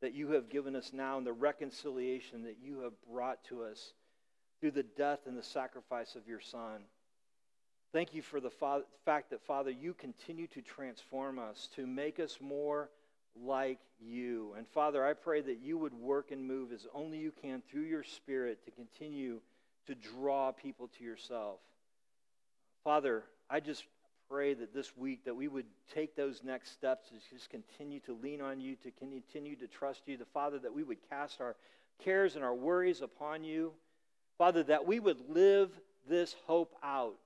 that 0.00 0.14
you 0.14 0.30
have 0.30 0.48
given 0.48 0.76
us 0.76 0.92
now 0.92 1.18
and 1.18 1.26
the 1.26 1.32
reconciliation 1.32 2.44
that 2.44 2.58
you 2.62 2.78
have 2.82 2.92
brought 3.12 3.42
to 3.46 3.64
us 3.64 3.92
through 4.60 4.70
the 4.70 4.84
death 4.84 5.18
and 5.26 5.36
the 5.36 5.42
sacrifice 5.42 6.14
of 6.14 6.28
your 6.28 6.38
Son. 6.38 6.82
Thank 7.92 8.14
you 8.14 8.22
for 8.22 8.38
the 8.38 8.52
fact 9.04 9.30
that, 9.30 9.42
Father, 9.48 9.72
you 9.72 9.94
continue 9.94 10.46
to 10.46 10.62
transform 10.62 11.40
us, 11.40 11.68
to 11.74 11.88
make 11.88 12.20
us 12.20 12.38
more 12.40 12.88
like 13.34 13.80
you. 14.00 14.54
And 14.56 14.64
Father, 14.68 15.04
I 15.04 15.14
pray 15.14 15.40
that 15.40 15.58
you 15.58 15.76
would 15.76 15.94
work 15.94 16.30
and 16.30 16.46
move 16.46 16.70
as 16.70 16.86
only 16.94 17.18
you 17.18 17.32
can 17.42 17.64
through 17.68 17.82
your 17.82 18.04
Spirit 18.04 18.64
to 18.64 18.70
continue 18.70 19.40
to 19.88 19.96
draw 19.96 20.52
people 20.52 20.88
to 20.98 21.04
yourself. 21.04 21.58
Father, 22.84 23.24
I 23.50 23.58
just 23.58 23.82
pray 24.30 24.54
that 24.54 24.72
this 24.72 24.96
week 24.96 25.24
that 25.24 25.34
we 25.34 25.48
would 25.48 25.66
take 25.92 26.14
those 26.14 26.42
next 26.44 26.70
steps 26.70 27.08
to 27.08 27.34
just 27.34 27.50
continue 27.50 27.98
to 27.98 28.16
lean 28.22 28.40
on 28.40 28.60
you, 28.60 28.76
to 28.76 28.90
continue 28.92 29.56
to 29.56 29.66
trust 29.66 30.02
you. 30.06 30.16
The 30.16 30.24
Father, 30.24 30.58
that 30.60 30.72
we 30.72 30.84
would 30.84 30.98
cast 31.10 31.40
our 31.40 31.56
cares 32.04 32.36
and 32.36 32.44
our 32.44 32.54
worries 32.54 33.02
upon 33.02 33.42
you. 33.42 33.72
Father, 34.38 34.62
that 34.62 34.86
we 34.86 35.00
would 35.00 35.18
live 35.28 35.70
this 36.08 36.36
hope 36.46 36.76
out. 36.82 37.16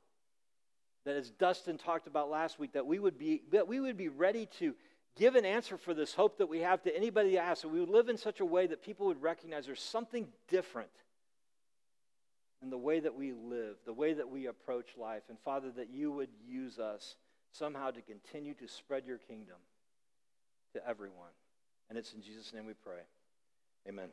That 1.05 1.17
as 1.17 1.31
Dustin 1.31 1.77
talked 1.77 2.07
about 2.07 2.31
last 2.31 2.59
week, 2.59 2.73
that 2.73 2.87
we 2.87 2.99
would 2.99 3.19
be 3.19 3.43
that 3.53 3.69
we 3.69 3.81
would 3.81 3.99
be 3.99 4.09
ready 4.09 4.47
to 4.59 4.75
give 5.15 5.35
an 5.35 5.45
answer 5.45 5.77
for 5.77 5.93
this 5.93 6.15
hope 6.15 6.39
that 6.39 6.49
we 6.49 6.61
have 6.61 6.83
to 6.85 6.97
anybody 6.97 7.33
that 7.33 7.43
asks. 7.45 7.63
That 7.63 7.69
we 7.69 7.81
would 7.81 7.91
live 7.91 8.09
in 8.09 8.17
such 8.17 8.41
a 8.41 8.47
way 8.47 8.67
that 8.67 8.83
people 8.83 9.07
would 9.09 9.21
recognize 9.21 9.67
there's 9.67 9.83
something 9.83 10.27
different 10.49 10.89
in 12.65 12.71
the 12.71 12.79
way 12.79 12.99
that 12.99 13.15
we 13.15 13.33
live, 13.33 13.77
the 13.85 13.93
way 13.93 14.15
that 14.15 14.29
we 14.29 14.47
approach 14.47 14.97
life. 14.97 15.23
And 15.29 15.39
Father, 15.45 15.71
that 15.77 15.91
you 15.91 16.11
would 16.11 16.31
use 16.49 16.79
us 16.79 17.17
somehow 17.53 17.91
to 17.91 18.01
continue 18.01 18.55
to 18.55 18.67
spread 18.67 19.05
your 19.07 19.19
kingdom 19.19 19.59
to 20.73 20.89
everyone. 20.89 21.31
And 21.91 21.99
it's 21.99 22.15
in 22.15 22.23
Jesus' 22.23 22.53
name 22.55 22.65
we 22.65 22.73
pray. 22.73 23.03
Amen. 23.87 24.09